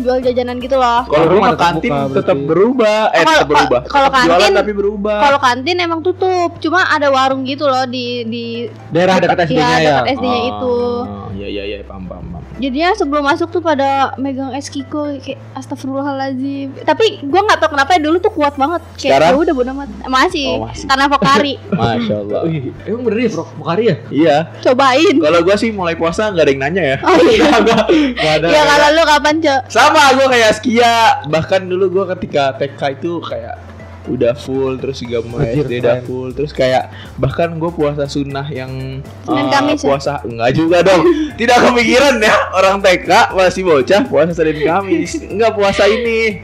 [0.02, 1.02] jual jajanan gitu loh.
[1.04, 5.18] kalau rumah tetap kantin buka, tetap berubah eh Kalau- tetap berubah kalau kantin- tapi berubah
[5.22, 8.46] Kalau kantin emang tutup, cuma ada warung gitu loh di di
[8.90, 10.76] daerah dekat SD-nya Iya, ya dekat SD-nya itu.
[11.00, 12.40] Oh, iya iya iya paham paham paham.
[12.54, 16.78] Jadinya sebelum masuk tuh pada megang es Kiko kayak astagfirullahalazim.
[16.80, 18.82] Tapi gua nggak tahu kenapa ya dulu tuh kuat banget.
[18.92, 19.32] Kayak Sekarang?
[19.32, 19.90] ya udah bodo amat.
[20.06, 20.86] Masih, Oh, masih.
[20.86, 21.54] karena Pokari.
[21.74, 25.16] Masya Allah Wih, emang bener ya bro Bukhari ya iya Cobain.
[25.18, 27.50] kalau gua sih mulai puasa nggak ada yang nanya ya Oh iya.
[28.22, 29.62] Gak ada Ya kalau lu kapan, Cok?
[29.68, 30.96] sama gua kayak Askia
[31.28, 33.72] bahkan dulu gua ketika TK itu kayak
[34.10, 36.30] udah full terus juga mulai SD udah full.
[36.34, 36.90] Terus kayak
[37.22, 39.86] bahkan gue puasa sunnah yang Senin eh, Kamis ya?
[39.86, 41.04] puasa enggak juga dong.
[41.40, 45.22] Tidak kepikiran ya orang TK masih bocah puasa Senin Kamis.
[45.22, 46.42] Enggak puasa ini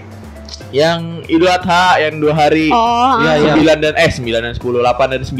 [0.69, 2.77] yang Idul Adha yang dua hari Oh,
[3.15, 3.35] ah.
[3.35, 3.55] iya.
[3.55, 5.33] 9 dan eh 9 dan 10 8 dan 9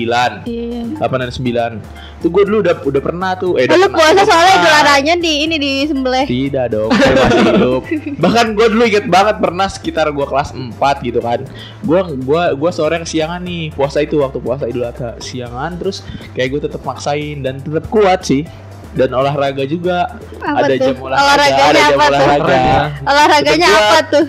[0.44, 0.82] Iya.
[0.98, 1.80] 8 dan 9
[2.18, 4.56] itu gue dulu udah udah pernah tuh eh udah Lu puasa soalnya.
[4.58, 6.26] Idul Adhanya di ini di sembelih.
[6.26, 7.82] Tidak dong, masih hidup.
[8.24, 11.46] Bahkan gue dulu inget banget pernah sekitar gue kelas 4 gitu kan.
[11.80, 16.02] Gue gua gua sore kesiangan nih puasa itu waktu puasa Idul Adha siangan terus
[16.34, 18.50] kayak gue tetap maksain dan tetap kuat sih.
[18.90, 20.10] Dan olahraga juga
[20.42, 20.90] Apa ada tuh?
[20.90, 22.18] jam olahraga, Olahraganya ada jam apa tuh?
[22.18, 22.56] olahraga.
[22.58, 22.82] Ya.
[23.06, 24.26] Olahraganya apa tuh?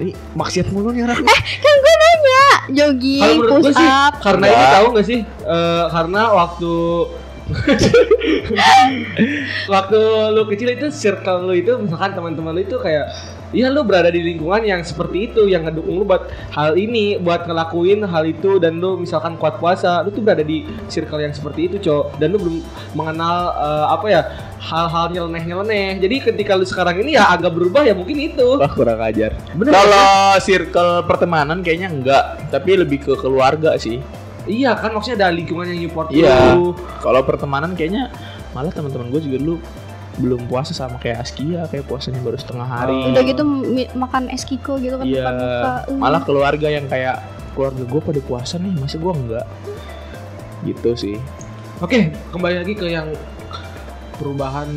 [0.00, 1.22] Ini maksiat mulu nih orang.
[1.24, 4.14] Kan gue nanya, jogging, push sih up.
[4.20, 6.72] karena ini tahu nggak sih Eh, karena waktu
[9.74, 10.00] waktu
[10.34, 13.10] lu kecil itu circle lu itu misalkan teman-teman lu itu kayak
[13.50, 17.44] Iya lu berada di lingkungan yang seperti itu yang ngedukung lu buat hal ini buat
[17.44, 21.66] ngelakuin hal itu dan lu misalkan kuat puasa lu tuh berada di circle yang seperti
[21.66, 22.56] itu cok dan lu belum
[22.92, 24.22] mengenal eh, apa ya
[24.60, 28.70] hal-hal nyeleneh nyeleneh jadi ketika lu sekarang ini ya agak berubah ya mungkin itu Wah
[28.70, 29.34] kurang ajar.
[29.50, 30.08] Bener Kalau
[30.38, 33.98] circle pertemanan kayaknya enggak, tapi lebih ke keluarga sih.
[34.42, 36.54] iya kan maksudnya ada lingkungan yang support Iya.
[36.54, 38.14] lu Kalau pertemanan kayaknya
[38.50, 39.56] malah teman-teman gue juga dulu
[40.20, 42.96] belum puasa sama kayak Askia, kayak puasanya baru setengah hari.
[43.10, 43.42] Udah gitu
[43.96, 45.72] makan es Kiko gitu kan Iya, depan muka.
[45.88, 45.98] Uh.
[45.98, 47.24] malah keluarga yang kayak
[47.56, 49.46] keluarga gue pada puasa nih, masa gue enggak?
[50.62, 51.16] Gitu sih.
[51.80, 53.08] Oke, kembali lagi ke yang
[54.20, 54.68] perubahan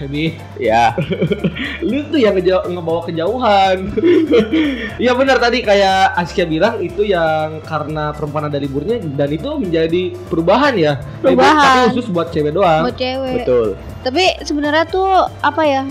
[0.00, 0.32] Hebi.
[0.56, 0.96] Ya,
[1.88, 3.76] Lu tuh yang ngejau- ngebawa kejauhan.
[5.00, 10.12] Iya benar tadi kayak Askia bilang itu yang karena perempuan ada liburnya dan itu menjadi
[10.28, 11.00] perubahan ya.
[11.20, 11.88] Perubahan.
[11.88, 12.84] Tapi khusus buat cewek doang.
[12.84, 13.34] buat cewek.
[13.40, 13.68] betul.
[14.00, 15.08] Tapi sebenarnya tuh
[15.40, 15.82] apa ya?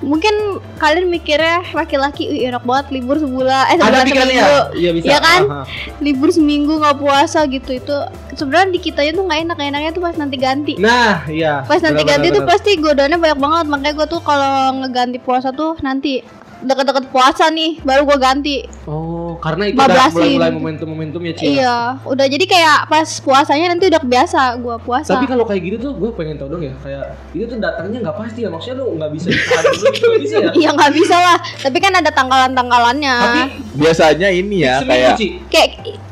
[0.00, 0.34] Mungkin
[0.76, 4.32] kalian mikirnya laki-laki "Ih, enak banget libur sebulan eh Ada sebulan seminggu.
[4.32, 4.48] ya?
[4.72, 5.06] Iya bisa.
[5.06, 5.40] Iya kan?
[5.44, 5.62] Aha.
[6.00, 7.96] Libur seminggu nggak puasa gitu itu
[8.32, 10.72] sebenarnya di kitanya tuh nggak enak enaknya tuh pas nanti ganti.
[10.76, 11.64] Nah, iya.
[11.64, 12.52] Pas nanti Benar, ganti benar, tuh benar.
[12.54, 16.12] pasti godaannya banyak banget makanya gue tuh kalau ngeganti puasa tuh nanti
[16.60, 18.56] deket-deket puasa nih baru gue ganti.
[18.84, 21.44] Oh, karena itu udah mulai-mulai momentum-momentum ya, Ci.
[21.52, 25.12] Iya, udah jadi kayak pas puasanya nanti udah kebiasa gue puasa.
[25.12, 28.16] Tapi kalau kayak gitu tuh gue pengen tahu dong ya kayak itu tuh datangnya nggak
[28.16, 30.50] pasti ya maksudnya lu nggak bisa ditahan dulu gitu bisa ya.
[30.52, 33.14] Iya nggak bisa lah, tapi kan ada tanggalan-tanggalannya.
[33.16, 33.40] Tapi
[33.72, 35.26] Biasanya ini ya seminggu kayak Ci.
[35.46, 35.68] kayak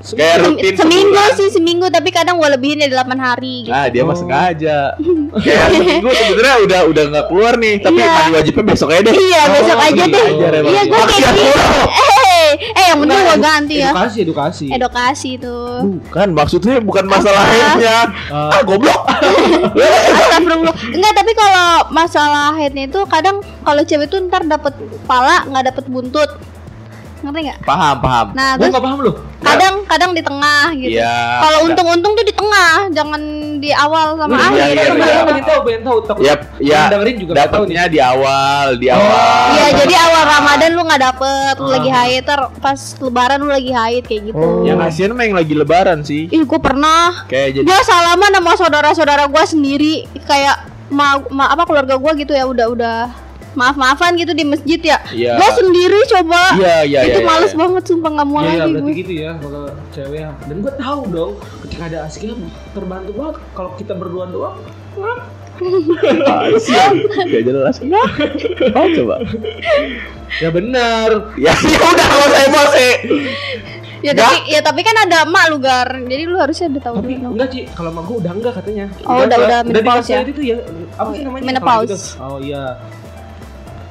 [0.08, 1.36] kayak rutin seminggu sebulan.
[1.36, 3.56] sih seminggu, tapi kadang gue lebihin dari 8 hari.
[3.64, 3.74] Gitu.
[3.74, 4.18] Ah, dia mah Oh.
[4.18, 4.78] sengaja.
[5.44, 8.08] kayak seminggu sebenarnya udah udah nggak keluar nih, tapi Iya.
[8.08, 9.12] mandi wajibnya besok aja deh.
[9.12, 10.26] Iya Oh, besok aja iya, deh.
[10.30, 10.70] ajar emang.
[10.70, 11.42] Iya gue kayak gitu.
[12.58, 13.90] Eh, yang penting gue ganti ya.
[13.94, 14.66] Edukasi, edukasi.
[14.74, 15.86] Edukasi tuh.
[16.02, 17.54] Bukan, maksudnya bukan masalah Apa?
[17.54, 17.98] headnya.
[18.34, 18.50] Ah.
[18.58, 19.00] Ah, goblok.
[20.18, 20.74] Astagfirullah.
[20.90, 24.74] Enggak, tapi kalau masalah headnya itu kadang kalau cewek tuh ntar dapet
[25.06, 26.30] pala nggak dapet buntut.
[27.18, 27.58] Ngerti nggak?
[27.62, 28.26] paham, paham.
[28.30, 29.12] Nah, Gue terus nggak paham lu.
[29.38, 30.94] kadang kadang di tengah gitu.
[30.94, 31.14] Iya.
[31.40, 33.22] Kalau untung-untung tuh di tengah, jangan
[33.56, 34.58] di awal sama Iya, akhir.
[34.68, 35.06] iya, Sama iya.
[35.08, 35.26] akhir.
[35.26, 35.98] pengen tahu, pengen tahu.
[36.00, 36.80] Takut Ya, ya.
[36.88, 37.74] dengerin juga nggak tahu nih.
[37.74, 38.94] Dapatnya di awal, di Oh.
[38.94, 39.46] awal.
[39.48, 41.72] Iya, jadi awal Ramadan lu nggak dapet, lu Ah.
[41.72, 44.38] lagi haid, ter pas Lebaran lu lagi haid kayak gitu.
[44.38, 44.62] Oh.
[44.62, 46.26] Yang kasihan mah yang lagi lebaran sih.
[46.28, 47.26] Ih, gue pernah.
[47.26, 50.56] Kayak jadi Gue salaman sama saudara-saudara gue sendiri, kayak
[50.88, 52.98] ma, ma- apa keluarga gue gitu ya, udah udah
[53.50, 54.98] maaf-maafan gitu di masjid ya.
[55.08, 55.32] Iya.
[55.34, 56.42] Gue sendiri coba.
[56.54, 57.58] Iya, iya, Itu iya, males iya.
[57.58, 58.98] banget sumpah nggak mau Iya, iya, lagi berarti gue.
[58.98, 60.30] gitu ya kalau cewek ya.
[60.44, 61.32] Dan gue tahu dong
[61.62, 62.34] ketika ada asiknya
[62.70, 64.56] terbantu banget kalau kita berdua doang.
[66.56, 66.92] Siap.
[67.24, 67.76] Gak jelas.
[67.78, 68.06] Enggak.
[68.72, 69.16] Oh, coba.
[70.38, 71.08] Ya benar.
[71.34, 72.88] Ya, ya udah kalau saya emosi.
[73.98, 75.90] Ya tapi ya tapi kan ada emak lu gar.
[75.98, 77.34] Jadi lu harusnya udah tahu Tapi dulu.
[77.34, 78.86] enggak sih, kalau sama gue udah enggak katanya.
[79.02, 80.20] Oh, udah- udah di menopause ya?
[80.22, 80.56] Itu ya.
[80.94, 81.26] Apa Oh, sih iya.
[81.26, 81.44] namanya?
[81.44, 81.90] Menopause.
[81.90, 81.98] gitu?
[82.22, 82.62] Oh iya.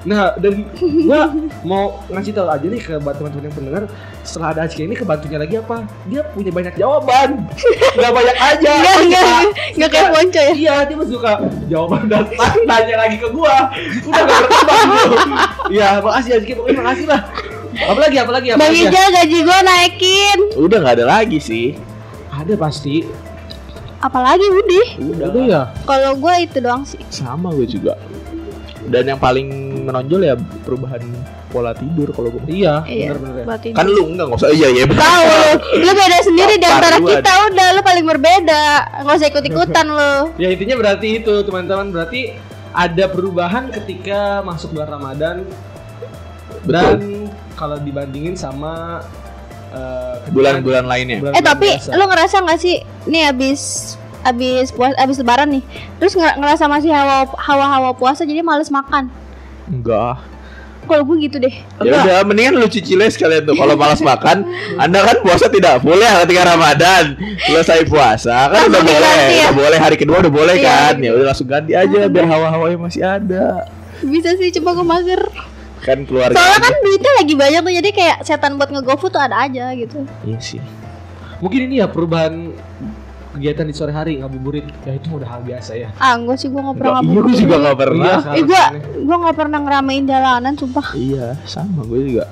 [0.05, 0.69] Nah, dan
[1.03, 1.33] gua
[1.65, 3.83] mau ngasih tahu aja nih ke teman-teman yang pendengar
[4.21, 5.89] setelah ada Azki ini kebantunya lagi apa?
[6.05, 7.49] Dia punya banyak jawaban.
[7.97, 8.71] Enggak banyak aja.
[8.77, 9.25] Enggak enggak
[9.73, 10.53] enggak kayak ponco ya.
[10.53, 11.33] Iya, dia suka
[11.67, 12.23] jawaban dan
[12.69, 13.73] nanya lagi ke gua.
[14.05, 14.89] Udah gak berkembang.
[15.73, 17.21] Iya, makasih Azki, pokoknya makasih lah.
[17.77, 18.83] Apalagi, apalagi, Bang apalagi.
[18.86, 18.89] ya?
[18.89, 20.39] Ijal gaji gue naikin.
[20.57, 21.77] Udah nggak ada lagi sih.
[22.33, 23.05] Ada pasti.
[24.01, 24.81] Apalagi Budi.
[25.13, 25.27] Udah.
[25.29, 25.62] Udah ya.
[25.86, 27.01] Kalau gue itu doang sih.
[27.13, 27.93] Sama gue juga.
[28.88, 31.00] Dan yang paling menonjol ya perubahan
[31.47, 32.43] pola tidur kalau gue.
[32.45, 33.10] Iya, Iya.
[33.10, 33.34] benar-benar.
[33.34, 33.45] ya.
[33.45, 34.84] Berarti Kan lu enggak nggak usah iya ya.
[34.86, 35.89] tahu lu.
[35.89, 38.63] Beda sendiri di antara kita udah lu paling berbeda.
[39.02, 40.13] Nggak usah ikut-ikutan lu.
[40.36, 42.36] Ya intinya berarti itu teman-teman berarti
[42.69, 45.36] ada perubahan ketika masuk bulan Ramadan
[46.63, 47.00] dan
[47.54, 49.02] kalau dibandingin sama
[49.69, 51.17] eh, Bulan-bulan lainnya.
[51.17, 51.89] bulan-bulan Eh tapi biasa.
[51.91, 53.62] lu ngerasa nggak sih nih abis
[54.19, 55.63] abis puas abis lebaran nih
[55.97, 59.08] terus nger- ngerasa masih hawa hawa hawa puasa jadi males makan
[59.67, 60.17] Enggak.
[60.84, 61.51] kalau gue gitu deh
[61.84, 63.53] Ya udah, mendingan lu cicilnya sekalian tuh.
[63.53, 67.19] Kalau malas makan, Anda kan puasa tidak boleh ketika Ramadan.
[67.43, 69.51] Selesai puasa kan udah boleh, ya?
[69.51, 70.93] udah boleh hari kedua udah boleh Iya, kan.
[70.97, 73.67] Ya udah langsung ganti aja biar hawa-hawanya masih ada.
[73.97, 75.21] bisa sih coba gue mager
[75.77, 76.34] Kan keluarga.
[76.34, 80.08] soalnya kan duitnya lagi banyak tuh jadi kayak setan buat ngegofood tuh ada aja gitu
[80.21, 80.62] Iya sih.
[81.38, 82.53] mungkin ini ya perubahan
[83.38, 86.58] kegiatan di sore hari ngabuburit ya itu udah hal biasa ya ah enggak sih gue
[86.58, 87.38] nggak pernah iya gue ngabuburit.
[87.38, 88.15] juga gak pernah.
[88.17, 88.62] Iya, eh gue
[89.00, 92.26] gue nggak pernah ngeramein jalanan sumpah Iya, sama gue juga.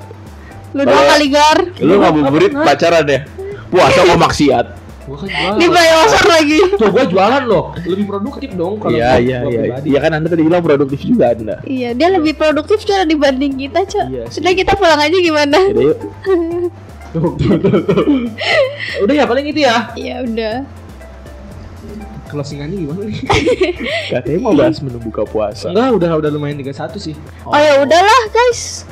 [0.71, 3.21] lu doang kali gar Lu ngabuburit pacaran deh.
[3.65, 4.65] Puasa mau maksiat.
[5.05, 5.67] gua kan jualan di
[6.25, 9.77] lagi tuh gua jualan loh lebih produktif dong kalau Iya, iya, iya.
[9.79, 11.61] Iya kan Anda tadi bilang produktif juga Anda.
[11.63, 15.85] iya dia lebih produktif cara dibanding kita cok Iya sudah kita pulang aja gimana Yaudah
[15.85, 15.97] yuk.
[17.13, 18.03] Tuh, tuh, tuh, tuh.
[18.99, 20.55] udah ya paling itu ya ya udah
[22.25, 23.19] closingannya gimana nih
[24.11, 25.69] Katanya mau bahas menu buka puasa.
[25.69, 28.85] enggak udah udah lumayan 31 sih oh ya udahlah guys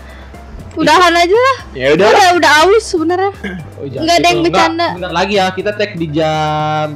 [0.73, 2.07] udahan aja lah Ya udah.
[2.07, 3.31] udah udah aus sebenarnya
[3.75, 4.47] Oh, jangan Nggak ada yang gitu.
[4.47, 4.87] bercanda.
[4.95, 6.87] Bentar lagi ya, kita tag di jam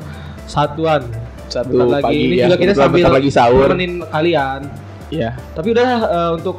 [0.45, 1.01] satuan.
[1.45, 2.05] Satu Bentar lagi.
[2.07, 2.45] pagi Ini ya.
[2.47, 3.67] juga kita sambil bentar lagi sahur.
[3.67, 4.62] nemenin kalian.
[5.10, 5.29] Iya.
[5.51, 6.57] Tapi udah eh, untuk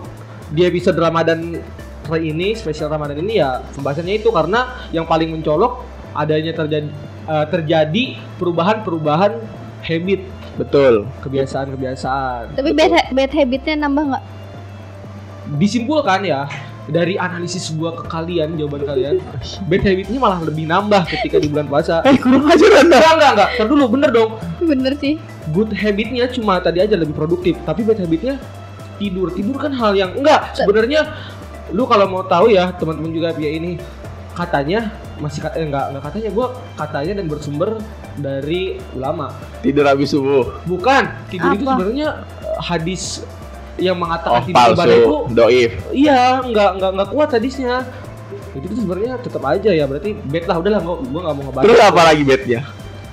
[0.48, 1.58] di episode Ramadan
[2.04, 6.88] kali ini, spesial Ramadan ini ya pembahasannya itu karena yang paling mencolok adanya terjadi
[7.28, 8.04] eh, terjadi
[8.40, 9.36] perubahan-perubahan
[9.84, 10.24] habit,
[10.56, 11.06] Betul.
[11.22, 12.56] kebiasaan-kebiasaan.
[12.56, 14.24] tapi bad, bad habitnya nambah nggak
[15.48, 16.44] Disimpulkan ya
[16.88, 19.16] dari analisis gua ke kalian, jawaban kalian,
[19.68, 22.00] bad habitnya malah lebih nambah ketika di bulan puasa.
[22.04, 22.96] Eh kurang ajar Anda.
[22.96, 23.48] Enggak, enggak, enggak.
[23.56, 24.30] Ntar dulu, bener dong.
[24.68, 25.16] bener sih
[25.52, 28.36] good habitnya cuma tadi aja lebih produktif tapi bad habitnya
[29.00, 31.08] tidur tidur kan hal yang enggak sebenarnya
[31.72, 33.76] lu kalau mau tahu ya teman-teman juga via ini
[34.38, 34.80] katanya
[35.16, 37.70] masih kata eh, enggak enggak katanya gua katanya dan bersumber
[38.14, 40.62] dari ulama Tidur habis subuh.
[40.62, 41.72] bukan tidur itu Apa?
[41.74, 42.08] sebenarnya
[42.40, 43.02] eh, hadis
[43.76, 45.34] yang mengatakan Oh, tidur ibadah itu palsu.
[45.34, 45.72] Doif.
[45.90, 47.74] iya enggak enggak enggak kuat hadisnya
[48.50, 51.64] itu tuh sebenarnya tetap aja ya berarti bad lah udahlah gua gua nggak mau ngebahas
[51.64, 52.60] Terus apa lagi bednya?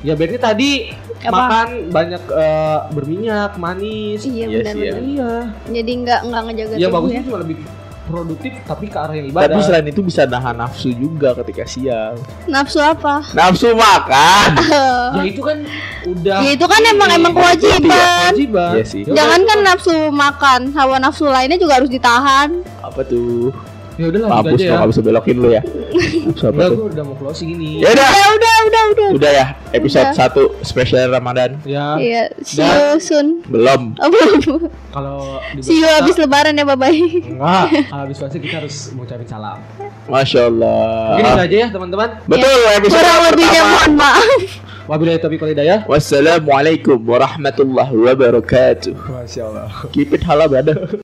[0.01, 0.71] ya bednya tadi
[1.19, 1.33] Apa?
[1.33, 4.93] makan banyak eh, berminyak manis iya Iya benar ya.
[4.95, 5.33] Iya.
[5.73, 7.57] jadi nggak nggak ngejaga tubuh bagusnya ya cuma lebih
[8.05, 9.49] produktif tapi ke arah yang ibadah.
[9.49, 12.15] Tapi selain itu bisa nahan nafsu juga ketika siang.
[12.45, 14.49] nafsu apa Nafsu makan.
[15.17, 15.57] ya itu kan
[16.05, 18.71] udah ya itu kan emang emang kewajiban kewajiban.
[18.77, 19.01] Iya sih.
[19.09, 23.51] Ya jangan udah, kan nafsu makan hawa nafsu lainnya juga harus ditahan Apa tuh?
[23.95, 24.75] Ya udah lanjut Mampus aja ya.
[24.75, 25.61] gak bisa belokin lu ya.
[26.35, 27.79] Udah gue udah mau closing ini.
[27.79, 28.09] Ya udah.
[28.11, 30.27] ya udah udah udah Udah ya episode Udah.
[30.59, 31.55] 1 spesial Ramadan.
[31.63, 33.95] Ya, iya see you soon Belum.
[33.95, 34.67] Oh, belum.
[34.91, 39.63] kalau see you habis lebaran ya bye bye enggak, habis puasa kita harus mengucapin salam.
[40.11, 41.15] Masya Allah.
[41.15, 42.09] Mungkin itu aja ya teman-teman.
[42.27, 44.41] Betul episode kurang lebihnya mohon maaf
[44.85, 45.81] Wabillahi taufiq wal hidayah.
[45.89, 48.93] Wassalamualaikum warahmatullahi wabarakatuh.
[48.93, 49.65] Masya Allah.
[49.89, 50.85] Keep it halal brother.